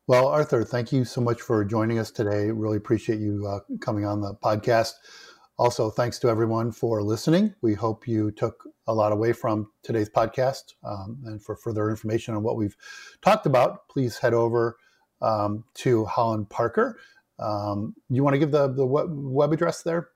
Well, 0.07 0.27
Arthur, 0.27 0.65
thank 0.65 0.93
you 0.93 1.05
so 1.05 1.21
much 1.21 1.41
for 1.41 1.65
joining 1.65 1.99
us 1.99 2.11
today. 2.11 2.51
Really 2.51 2.79
appreciate 2.79 3.21
you 3.21 3.47
uh, 3.47 3.61
coming 3.81 4.05
on 4.05 4.21
the 4.21 4.35
podcast. 4.35 4.95
Also, 5.57 5.91
thanks 5.91 6.19
to 6.19 6.29
everyone 6.29 6.73
for 6.73 7.03
listening. 7.03 7.55
We 7.61 7.75
hope 7.75 8.09
you 8.09 8.31
took 8.33 8.65
a 8.87 8.95
lot 8.95 9.13
away 9.13 9.33
from 9.33 9.71
today's 9.83 10.09
podcast. 10.09 10.75
Um, 10.83 11.19
and 11.27 11.43
for 11.43 11.55
further 11.55 11.91
information 11.91 12.35
on 12.35 12.43
what 12.43 12.57
we've 12.57 12.77
talked 13.23 13.47
about, 13.47 13.89
please 13.89 14.19
head 14.19 14.35
over 14.35 14.79
um, 15.21 15.65
to 15.75 16.07
Holland 16.07 16.49
Parker. 16.49 16.99
Um, 17.41 17.95
you 18.09 18.23
want 18.23 18.35
to 18.35 18.39
give 18.39 18.51
the, 18.51 18.69
the 18.69 18.87
web, 18.87 19.53
address 19.53 19.83
there? 19.83 20.09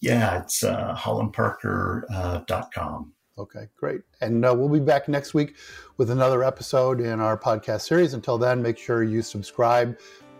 Yeah, 0.00 0.40
it's 0.40 0.64
uh, 0.64 0.94
hollandparker.com. 0.98 3.12
Uh, 3.38 3.40
okay, 3.40 3.68
great. 3.76 4.00
And 4.20 4.44
uh, 4.44 4.52
we'll 4.56 4.68
be 4.68 4.80
back 4.80 5.08
next 5.08 5.34
week 5.34 5.54
with 5.96 6.10
another 6.10 6.42
episode 6.42 7.00
in 7.00 7.20
our 7.20 7.38
podcast 7.38 7.82
series. 7.82 8.14
Until 8.14 8.38
then, 8.38 8.60
make 8.60 8.78
sure 8.78 9.04
you 9.04 9.22
subscribe 9.22 9.96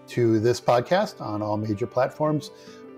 to 0.09 0.41
this 0.41 0.61
podcast 0.61 1.21
on 1.21 1.43
all 1.43 1.57
major 1.57 1.87
platforms. 1.87 2.51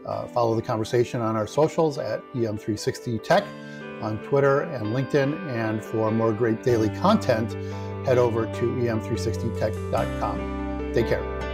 Uh, 0.07 0.27
follow 0.29 0.55
the 0.55 0.63
conversation 0.63 1.21
on 1.21 1.37
our 1.37 1.47
socials 1.47 1.99
at 1.99 2.23
EM360Tech 2.35 3.47
on 4.03 4.17
Twitter 4.19 4.63
and 4.63 4.87
LinkedIn. 4.89 5.39
And 5.49 5.85
for 5.85 6.11
more 6.11 6.33
great 6.33 6.63
daily 6.63 6.89
content, 7.01 7.53
head 8.07 8.17
over 8.19 8.47
to 8.47 8.51
em360tech.com. 8.51 10.93
Take 10.93 11.09
care. 11.09 11.54